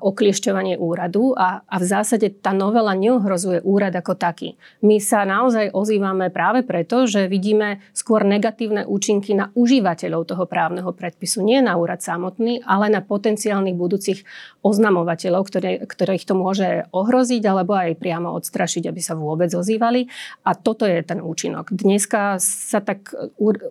okliešťovanie 0.04 0.76
úradu 0.76 1.34
a, 1.39 1.63
a 1.63 1.76
v 1.80 1.86
zásade 1.86 2.28
tá 2.43 2.52
novela 2.52 2.91
neohrozuje 2.93 3.63
úrad 3.63 3.95
ako 3.95 4.19
taký. 4.19 4.60
My 4.84 4.99
sa 4.99 5.23
naozaj 5.23 5.71
ozývame 5.71 6.28
práve 6.30 6.67
preto, 6.67 7.08
že 7.08 7.32
vidíme 7.32 7.80
skôr 7.95 8.28
negatívne 8.28 8.84
účinky 8.84 9.32
na 9.32 9.49
užívateľov 9.56 10.28
toho 10.28 10.43
právneho 10.49 10.91
predpisu. 10.91 11.39
Nie 11.45 11.63
na 11.63 11.80
úrad 11.80 12.04
samotný, 12.04 12.65
ale 12.67 12.91
na 12.91 12.99
potenciálnych 12.99 13.78
budúcich 13.78 14.26
oznamovateľov, 14.65 15.41
ktoré, 15.47 15.71
ktorých 15.86 16.26
to 16.28 16.34
môže 16.36 16.69
ohroziť 16.91 17.41
alebo 17.54 17.78
aj 17.78 18.02
priamo 18.02 18.34
odstrašiť, 18.34 18.89
aby 18.89 19.02
sa 19.02 19.13
vôbec 19.13 19.54
ozývali. 19.54 20.10
A 20.44 20.58
toto 20.58 20.89
je 20.89 21.00
ten 21.06 21.22
účinok. 21.22 21.70
Dneska 21.70 22.42
sa 22.42 22.82
tak 22.82 23.13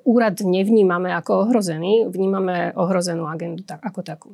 úrad 0.06 0.38
nevnímame 0.40 1.10
ako 1.10 1.50
ohrozený, 1.50 2.06
vnímame 2.06 2.70
ohrozenú 2.78 3.26
agendu 3.26 3.66
ako 3.68 4.00
takú. 4.06 4.30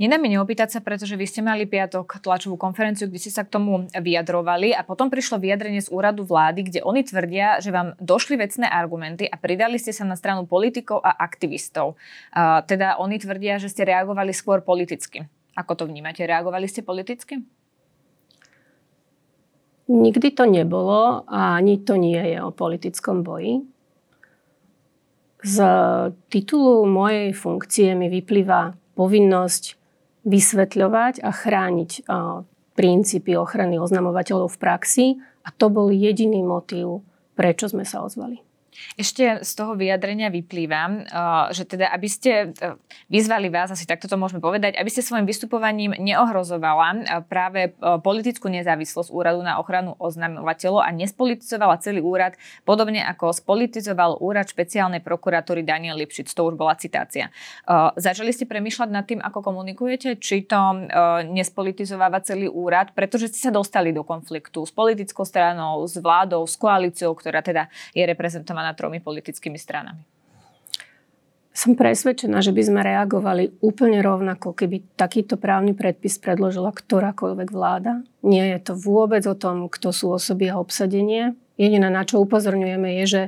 Nedá 0.00 0.18
mi 0.18 0.32
neopýtať 0.32 0.78
sa, 0.78 0.80
pretože 0.82 1.14
vy 1.14 1.26
ste 1.26 1.40
mali 1.44 1.68
piatok 1.68 2.22
tlačovú 2.22 2.58
konferenciu, 2.58 3.06
kde 3.06 3.20
ste 3.20 3.32
sa 3.34 3.44
k 3.46 3.52
tomu 3.52 3.86
vyjadrovali 3.92 4.72
a 4.72 4.82
potom 4.82 5.12
prišlo 5.12 5.38
vyjadrenie 5.38 5.82
z 5.82 5.92
úradu 5.92 6.24
vlády, 6.24 6.66
kde 6.66 6.80
oni 6.82 7.04
tvrdia, 7.04 7.60
že 7.62 7.74
vám 7.74 7.94
došli 8.00 8.40
vecné 8.40 8.66
argumenty 8.70 9.28
a 9.28 9.36
pridali 9.36 9.76
ste 9.76 9.92
sa 9.92 10.06
na 10.06 10.16
stranu 10.16 10.48
politikov 10.48 11.02
a 11.04 11.12
aktivistov. 11.12 11.98
Uh, 12.32 12.62
teda 12.64 12.96
oni 13.02 13.20
tvrdia, 13.20 13.60
že 13.60 13.68
ste 13.68 13.84
reagovali 13.84 14.32
skôr 14.32 14.62
politicky. 14.64 15.26
Ako 15.58 15.74
to 15.74 15.84
vnímate? 15.90 16.22
Reagovali 16.22 16.70
ste 16.70 16.86
politicky? 16.86 17.42
Nikdy 19.88 20.36
to 20.36 20.44
nebolo 20.44 21.24
a 21.24 21.56
ani 21.56 21.80
to 21.80 21.96
nie 21.96 22.20
je 22.20 22.38
o 22.44 22.52
politickom 22.52 23.24
boji. 23.24 23.64
Z 25.38 25.56
titulu 26.28 26.84
mojej 26.84 27.32
funkcie 27.32 27.96
mi 27.96 28.12
vyplýva 28.12 28.76
povinnosť 28.98 29.78
vysvetľovať 30.28 31.24
a 31.24 31.30
chrániť 31.32 32.04
princípy 32.76 33.32
ochrany 33.38 33.80
oznamovateľov 33.80 34.54
v 34.54 34.60
praxi 34.60 35.06
a 35.46 35.48
to 35.54 35.72
bol 35.72 35.88
jediný 35.88 36.44
motív, 36.44 37.00
prečo 37.32 37.70
sme 37.70 37.88
sa 37.88 38.04
ozvali. 38.04 38.47
Ešte 38.98 39.42
z 39.42 39.52
toho 39.54 39.74
vyjadrenia 39.78 40.30
vyplýva, 40.30 40.82
eh, 40.86 40.96
že 41.54 41.64
teda, 41.66 41.90
aby 41.90 42.08
ste 42.08 42.52
eh, 42.54 42.74
vyzvali 43.10 43.50
vás, 43.50 43.70
asi 43.70 43.86
takto 43.86 44.06
to 44.06 44.18
môžeme 44.18 44.42
povedať, 44.42 44.74
aby 44.78 44.90
ste 44.90 45.02
svojim 45.02 45.26
vystupovaním 45.26 45.94
neohrozovala 45.98 46.88
eh, 46.88 46.98
práve 47.26 47.74
politickú 47.78 48.50
nezávislosť 48.50 49.10
úradu 49.10 49.42
na 49.42 49.60
ochranu 49.60 49.94
oznamovateľov 49.98 50.82
a 50.82 50.90
nespolitizovala 50.94 51.80
celý 51.82 52.02
úrad, 52.02 52.34
podobne 52.62 53.02
ako 53.04 53.34
spolitizoval 53.34 54.18
úrad 54.22 54.50
špeciálnej 54.50 55.02
prokuratúry 55.02 55.62
Daniel 55.62 55.98
Lipšic. 55.98 56.30
To 56.34 56.48
už 56.48 56.54
bola 56.58 56.74
citácia. 56.78 57.30
Začali 57.96 58.30
ste 58.32 58.48
premýšľať 58.48 58.90
nad 58.90 59.04
tým, 59.04 59.20
ako 59.22 59.42
komunikujete, 59.42 60.18
či 60.18 60.46
to 60.46 60.88
nespolitizováva 61.28 62.22
celý 62.24 62.50
úrad, 62.50 62.92
pretože 62.96 63.30
ste 63.32 63.48
sa 63.48 63.52
dostali 63.54 63.92
do 63.94 64.02
konfliktu 64.02 64.64
s 64.64 64.72
politickou 64.72 65.24
stranou, 65.24 65.84
s 65.84 65.96
vládou, 66.00 66.44
s 66.48 66.56
koalíciou, 66.58 67.14
ktorá 67.14 67.44
teda 67.44 67.68
je 67.92 68.04
reprezentovaná 68.04 68.67
reprezentovaná 68.68 68.76
tromi 68.76 69.00
politickými 69.00 69.58
stranami. 69.58 70.02
Som 71.58 71.74
presvedčená, 71.74 72.38
že 72.38 72.54
by 72.54 72.62
sme 72.62 72.80
reagovali 72.86 73.58
úplne 73.66 73.98
rovnako, 73.98 74.54
keby 74.54 74.94
takýto 74.94 75.34
právny 75.34 75.74
predpis 75.74 76.14
predložila 76.22 76.70
ktorákoľvek 76.70 77.48
vláda. 77.50 78.06
Nie 78.22 78.54
je 78.54 78.58
to 78.62 78.72
vôbec 78.78 79.26
o 79.26 79.34
tom, 79.34 79.66
kto 79.66 79.90
sú 79.90 80.14
osoby 80.14 80.54
a 80.54 80.60
obsadenie. 80.62 81.34
Jediné, 81.58 81.90
na 81.90 82.06
čo 82.06 82.22
upozorňujeme, 82.22 83.02
je, 83.02 83.04
že 83.10 83.22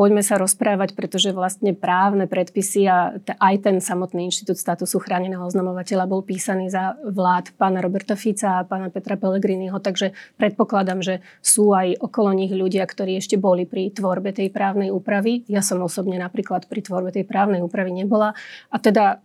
poďme 0.00 0.24
sa 0.24 0.40
rozprávať, 0.40 0.96
pretože 0.96 1.28
vlastne 1.36 1.76
právne 1.76 2.24
predpisy 2.24 2.88
a 2.88 3.20
aj 3.20 3.68
ten 3.68 3.76
samotný 3.84 4.32
inštitút 4.32 4.56
statusu 4.56 4.96
chráneného 4.96 5.44
oznamovateľa 5.44 6.08
bol 6.08 6.24
písaný 6.24 6.72
za 6.72 6.96
vlád 7.04 7.52
pána 7.60 7.84
Roberta 7.84 8.16
Fica 8.16 8.64
a 8.64 8.64
pána 8.64 8.88
Petra 8.88 9.20
Pellegriniho, 9.20 9.76
takže 9.76 10.16
predpokladám, 10.40 11.04
že 11.04 11.20
sú 11.44 11.76
aj 11.76 12.00
okolo 12.00 12.32
nich 12.32 12.48
ľudia, 12.48 12.88
ktorí 12.88 13.20
ešte 13.20 13.36
boli 13.36 13.68
pri 13.68 13.92
tvorbe 13.92 14.32
tej 14.32 14.48
právnej 14.48 14.88
úpravy. 14.88 15.44
Ja 15.52 15.60
som 15.60 15.84
osobne 15.84 16.16
napríklad 16.16 16.64
pri 16.64 16.80
tvorbe 16.80 17.12
tej 17.12 17.28
právnej 17.28 17.60
úpravy 17.60 17.92
nebola 17.92 18.32
a 18.72 18.80
teda 18.80 19.20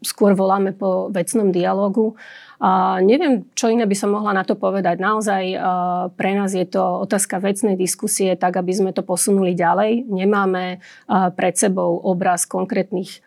skôr 0.00 0.32
voláme 0.32 0.72
po 0.72 1.12
vecnom 1.12 1.52
dialogu 1.52 2.16
neviem, 3.02 3.48
čo 3.56 3.72
iné 3.72 3.86
by 3.86 3.96
som 3.98 4.14
mohla 4.14 4.30
na 4.36 4.46
to 4.46 4.54
povedať. 4.54 5.00
Naozaj 5.02 5.42
pre 6.14 6.30
nás 6.36 6.54
je 6.54 6.66
to 6.68 6.82
otázka 7.02 7.42
vecnej 7.42 7.74
diskusie, 7.74 8.36
tak 8.38 8.58
aby 8.60 8.70
sme 8.70 8.90
to 8.94 9.02
posunuli 9.02 9.56
ďalej. 9.56 10.06
Nemáme 10.06 10.78
pred 11.34 11.54
sebou 11.56 11.98
obraz 12.02 12.46
konkrétnych 12.46 13.24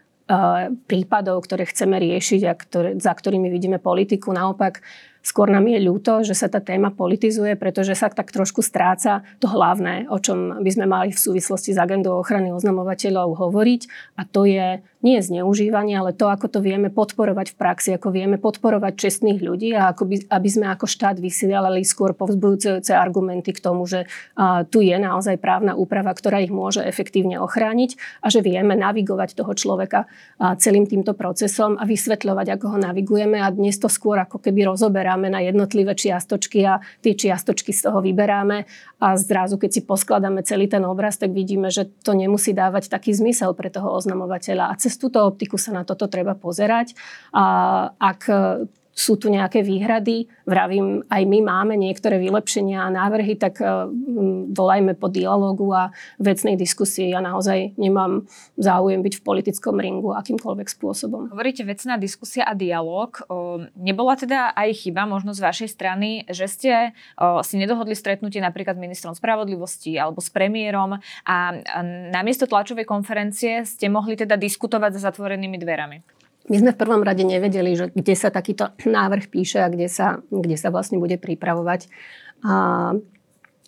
prípadov, 0.92 1.48
ktoré 1.48 1.64
chceme 1.64 2.04
riešiť 2.04 2.42
a 2.48 2.54
ktoré, 2.56 2.90
za 3.00 3.16
ktorými 3.16 3.48
vidíme 3.48 3.80
politiku. 3.80 4.36
Naopak, 4.36 4.84
Skôr 5.28 5.52
nám 5.52 5.68
je 5.68 5.84
ľúto, 5.84 6.24
že 6.24 6.32
sa 6.32 6.48
tá 6.48 6.64
téma 6.64 6.88
politizuje, 6.88 7.60
pretože 7.60 8.00
sa 8.00 8.08
tak 8.08 8.32
trošku 8.32 8.64
stráca 8.64 9.28
to 9.44 9.52
hlavné, 9.52 10.08
o 10.08 10.24
čom 10.24 10.64
by 10.64 10.72
sme 10.72 10.88
mali 10.88 11.12
v 11.12 11.20
súvislosti 11.20 11.76
s 11.76 11.82
agendou 11.84 12.16
ochrany 12.16 12.56
oznamovateľov 12.56 13.36
hovoriť. 13.36 13.82
A 14.16 14.24
to 14.24 14.48
je 14.48 14.80
nie 15.06 15.22
zneužívanie, 15.22 15.94
ale 15.94 16.10
to, 16.10 16.26
ako 16.26 16.50
to 16.50 16.60
vieme 16.60 16.90
podporovať 16.90 17.54
v 17.54 17.56
praxi, 17.56 17.90
ako 17.94 18.10
vieme 18.10 18.42
podporovať 18.42 18.94
čestných 18.98 19.40
ľudí 19.46 19.78
a 19.78 19.94
ako 19.94 20.04
by, 20.10 20.16
aby 20.26 20.50
sme 20.50 20.66
ako 20.74 20.90
štát 20.90 21.22
vysielali 21.22 21.86
skôr 21.86 22.18
povzbudzujúce 22.18 22.98
argumenty 22.98 23.54
k 23.54 23.62
tomu, 23.62 23.86
že 23.86 24.10
a, 24.34 24.66
tu 24.66 24.82
je 24.82 24.98
naozaj 24.98 25.38
právna 25.38 25.78
úprava, 25.78 26.10
ktorá 26.18 26.42
ich 26.42 26.50
môže 26.50 26.82
efektívne 26.82 27.38
ochrániť 27.38 28.22
a 28.26 28.34
že 28.34 28.42
vieme 28.42 28.74
navigovať 28.74 29.38
toho 29.38 29.54
človeka 29.54 30.10
a, 30.42 30.58
celým 30.58 30.90
týmto 30.90 31.14
procesom 31.14 31.78
a 31.78 31.86
vysvetľovať, 31.86 32.58
ako 32.58 32.66
ho 32.74 32.78
navigujeme 32.82 33.38
a 33.38 33.54
dnes 33.54 33.78
to 33.78 33.92
skôr 33.92 34.18
ako 34.18 34.42
keby 34.42 34.66
rozoberáme 34.66 35.30
na 35.30 35.46
jednotlivé 35.46 35.94
čiastočky 35.94 36.66
a 36.66 36.82
tie 37.06 37.14
čiastočky 37.14 37.70
z 37.70 37.86
toho 37.86 38.02
vyberáme 38.02 38.66
a 38.98 39.14
zrazu, 39.14 39.62
keď 39.62 39.78
si 39.78 39.82
poskladáme 39.86 40.42
celý 40.42 40.66
ten 40.66 40.82
obraz, 40.82 41.22
tak 41.22 41.30
vidíme, 41.30 41.70
že 41.70 41.86
to 42.02 42.18
nemusí 42.18 42.50
dávať 42.50 42.90
taký 42.90 43.14
zmysel 43.14 43.54
pre 43.54 43.70
toho 43.70 43.94
oznamovateľa. 43.94 44.74
A 44.74 44.87
cez 44.88 44.96
túto 44.96 45.20
optiku 45.28 45.60
sa 45.60 45.76
na 45.76 45.84
toto 45.84 46.08
treba 46.08 46.32
pozerať. 46.32 46.96
A 47.36 47.44
ak 48.00 48.32
sú 48.98 49.14
tu 49.22 49.30
nejaké 49.30 49.62
výhrady. 49.62 50.26
Vravím, 50.50 51.06
aj 51.06 51.22
my 51.30 51.40
máme 51.46 51.78
niektoré 51.78 52.18
vylepšenia 52.18 52.82
a 52.82 52.90
návrhy, 52.90 53.38
tak 53.38 53.62
e, 53.62 53.86
volajme 54.58 54.98
po 54.98 55.06
dialogu 55.06 55.70
a 55.70 55.94
vecnej 56.18 56.58
diskusii. 56.58 57.14
Ja 57.14 57.22
naozaj 57.22 57.78
nemám 57.78 58.26
záujem 58.58 59.06
byť 59.06 59.22
v 59.22 59.26
politickom 59.26 59.78
ringu 59.78 60.18
akýmkoľvek 60.18 60.68
spôsobom. 60.74 61.30
Hovoríte 61.30 61.62
vecná 61.62 62.02
diskusia 62.02 62.50
a 62.50 62.58
dialog. 62.58 63.22
Nebola 63.78 64.18
teda 64.18 64.58
aj 64.58 64.74
chyba 64.82 65.06
možno 65.06 65.38
z 65.38 65.46
vašej 65.46 65.70
strany, 65.70 66.26
že 66.26 66.50
ste 66.50 66.72
si 67.46 67.56
nedohodli 67.62 67.94
stretnutie 67.94 68.42
napríklad 68.42 68.74
s 68.74 68.82
ministrom 68.82 69.14
spravodlivosti 69.14 69.94
alebo 69.94 70.26
s 70.26 70.34
premiérom 70.34 70.98
a 71.22 71.36
namiesto 72.10 72.50
tlačovej 72.50 72.90
konferencie 72.90 73.62
ste 73.62 73.94
mohli 73.94 74.18
teda 74.18 74.34
diskutovať 74.40 74.98
za 74.98 75.14
zatvorenými 75.14 75.62
dverami? 75.62 76.18
My 76.48 76.56
sme 76.64 76.72
v 76.72 76.80
prvom 76.80 77.04
rade 77.04 77.28
nevedeli, 77.28 77.76
že 77.76 77.92
kde 77.92 78.16
sa 78.16 78.32
takýto 78.32 78.72
návrh 78.88 79.28
píše 79.28 79.60
a 79.60 79.68
kde 79.68 79.92
sa, 79.92 80.24
kde 80.32 80.56
sa 80.56 80.72
vlastne 80.72 80.96
bude 80.96 81.20
pripravovať. 81.20 81.92
A 82.48 82.54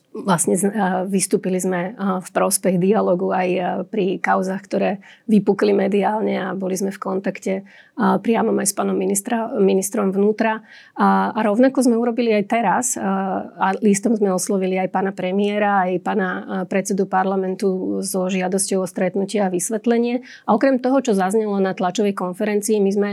vlastne 0.10 0.58
vystúpili 1.06 1.62
sme 1.62 1.94
v 1.98 2.30
prospech 2.34 2.82
dialogu 2.82 3.30
aj 3.30 3.84
pri 3.94 4.18
kauzach, 4.18 4.66
ktoré 4.66 5.00
vypukli 5.30 5.70
mediálne 5.72 6.42
a 6.42 6.58
boli 6.58 6.74
sme 6.74 6.90
v 6.90 7.00
kontakte 7.00 7.54
priamo 8.00 8.56
aj 8.56 8.68
s 8.72 8.74
pánom 8.74 8.96
ministra, 8.96 9.52
ministrom 9.60 10.16
vnútra. 10.16 10.64
A, 10.96 11.36
a 11.36 11.40
rovnako 11.44 11.84
sme 11.84 12.00
urobili 12.00 12.32
aj 12.32 12.44
teraz 12.48 12.86
a 12.96 13.76
listom 13.84 14.16
sme 14.16 14.32
oslovili 14.32 14.80
aj 14.80 14.88
pána 14.88 15.12
premiéra, 15.12 15.84
aj 15.84 16.00
pána 16.00 16.30
predsedu 16.72 17.12
parlamentu 17.12 18.00
so 18.00 18.32
žiadosťou 18.32 18.88
o 18.88 18.88
stretnutie 18.88 19.44
a 19.44 19.52
vysvetlenie. 19.52 20.24
A 20.48 20.56
okrem 20.56 20.80
toho, 20.80 21.04
čo 21.04 21.12
zaznelo 21.12 21.60
na 21.60 21.76
tlačovej 21.76 22.16
konferencii, 22.16 22.80
my 22.80 22.92
sme 22.96 23.10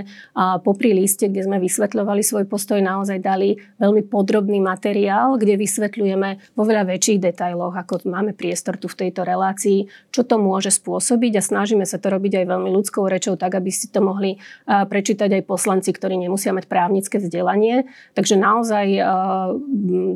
popri 0.63 0.95
liste, 0.95 1.27
kde 1.27 1.43
sme 1.43 1.59
vysvetľovali 1.59 2.23
svoj 2.23 2.47
postoj, 2.47 2.79
naozaj 2.79 3.19
dali 3.19 3.59
veľmi 3.83 4.07
podrobný 4.07 4.63
materiál, 4.63 5.35
kde 5.35 5.59
vysvetľujeme 5.59 6.55
vo 6.55 6.63
veľa 6.63 6.86
väčších 6.87 7.19
detailoch, 7.19 7.75
ako 7.75 8.07
máme 8.07 8.33
priestor 8.33 8.79
tu 8.79 8.87
v 8.87 9.07
tejto 9.07 9.27
relácii, 9.27 9.91
čo 10.15 10.23
to 10.23 10.39
môže 10.39 10.71
spôsobiť 10.73 11.37
a 11.37 11.43
snažíme 11.43 11.83
sa 11.83 11.99
to 11.99 12.09
robiť 12.09 12.41
aj 12.41 12.45
veľmi 12.47 12.71
ľudskou 12.71 13.11
rečou, 13.11 13.35
tak 13.35 13.59
aby 13.59 13.75
si 13.75 13.91
to 13.91 13.99
mohli 14.01 14.39
prečítať 14.65 15.29
aj 15.37 15.43
poslanci, 15.45 15.91
ktorí 15.91 16.15
nemusia 16.17 16.55
mať 16.55 16.71
právnické 16.71 17.19
vzdelanie. 17.19 17.91
Takže 18.15 18.39
naozaj 18.39 18.87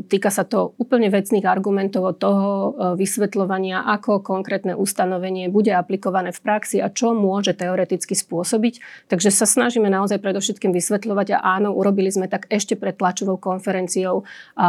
týka 0.07 0.31
sa 0.31 0.47
to 0.47 0.73
úplne 0.79 1.11
vecných 1.11 1.45
argumentov 1.45 2.15
od 2.15 2.17
toho 2.23 2.49
vysvetľovania, 2.95 3.83
ako 3.83 4.23
konkrétne 4.23 4.79
ustanovenie 4.79 5.51
bude 5.51 5.75
aplikované 5.75 6.31
v 6.31 6.41
praxi 6.41 6.79
a 6.79 6.87
čo 6.93 7.11
môže 7.17 7.57
teoreticky 7.57 8.15
spôsobiť. 8.15 9.09
Takže 9.11 9.35
sa 9.35 9.49
snažíme 9.49 9.91
naozaj 9.91 10.23
predovšetkým 10.23 10.71
vysvetľovať 10.71 11.35
a 11.35 11.59
áno, 11.59 11.75
urobili 11.75 12.13
sme 12.13 12.31
tak 12.31 12.47
ešte 12.53 12.79
pred 12.79 12.95
tlačovou 12.95 13.41
konferenciou 13.41 14.23
a, 14.55 14.69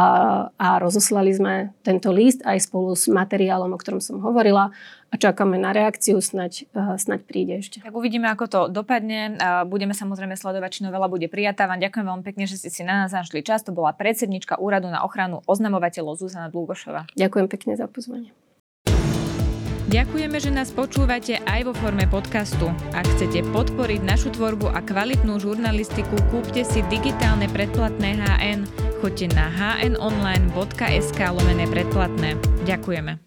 a 0.56 0.68
rozoslali 0.80 1.30
sme 1.30 1.54
tento 1.92 2.08
list 2.08 2.40
aj 2.48 2.64
spolu 2.64 2.96
s 2.96 3.12
materiálom, 3.12 3.68
o 3.68 3.78
ktorom 3.78 4.00
som 4.00 4.16
hovorila 4.24 4.72
a 5.12 5.14
čakáme 5.20 5.60
na 5.60 5.76
reakciu, 5.76 6.24
snaď, 6.24 6.64
uh, 6.72 6.96
snaď 6.96 7.20
príde 7.28 7.60
ešte. 7.60 7.84
Tak 7.84 7.92
uvidíme, 7.92 8.32
ako 8.32 8.44
to 8.48 8.60
dopadne. 8.72 9.36
Budeme 9.68 9.92
samozrejme 9.92 10.32
sledovať, 10.40 10.80
či 10.80 10.84
novela 10.88 11.04
bude 11.12 11.28
prijatá. 11.28 11.68
Vám 11.68 11.84
ďakujem 11.84 12.06
veľmi 12.08 12.24
pekne, 12.24 12.48
že 12.48 12.56
ste 12.56 12.72
si 12.72 12.80
na 12.80 13.04
nás 13.04 13.12
našli 13.12 13.44
čas. 13.44 13.60
To 13.68 13.76
bola 13.76 13.92
predsednička 13.92 14.56
Úradu 14.56 14.88
na 14.88 15.04
ochranu 15.04 15.44
oznamovateľov 15.44 16.16
Zuzana 16.16 16.48
Dlugošova. 16.48 17.12
Ďakujem 17.12 17.46
pekne 17.52 17.76
za 17.76 17.84
pozvanie. 17.84 18.32
Ďakujeme, 19.92 20.40
že 20.40 20.48
nás 20.48 20.72
počúvate 20.72 21.36
aj 21.44 21.68
vo 21.68 21.76
forme 21.76 22.08
podcastu. 22.08 22.72
Ak 22.96 23.04
chcete 23.12 23.44
podporiť 23.52 24.00
našu 24.00 24.32
tvorbu 24.32 24.72
a 24.72 24.80
kvalitnú 24.80 25.36
žurnalistiku, 25.36 26.16
kúpte 26.32 26.64
si 26.64 26.80
digitálne 26.88 27.44
predplatné 27.52 28.16
HN. 28.16 28.91
Choďte 29.02 29.34
na 29.34 29.50
hnonline.sk 29.50 31.18
lomené 31.34 31.66
predplatné. 31.66 32.38
Ďakujeme. 32.62 33.18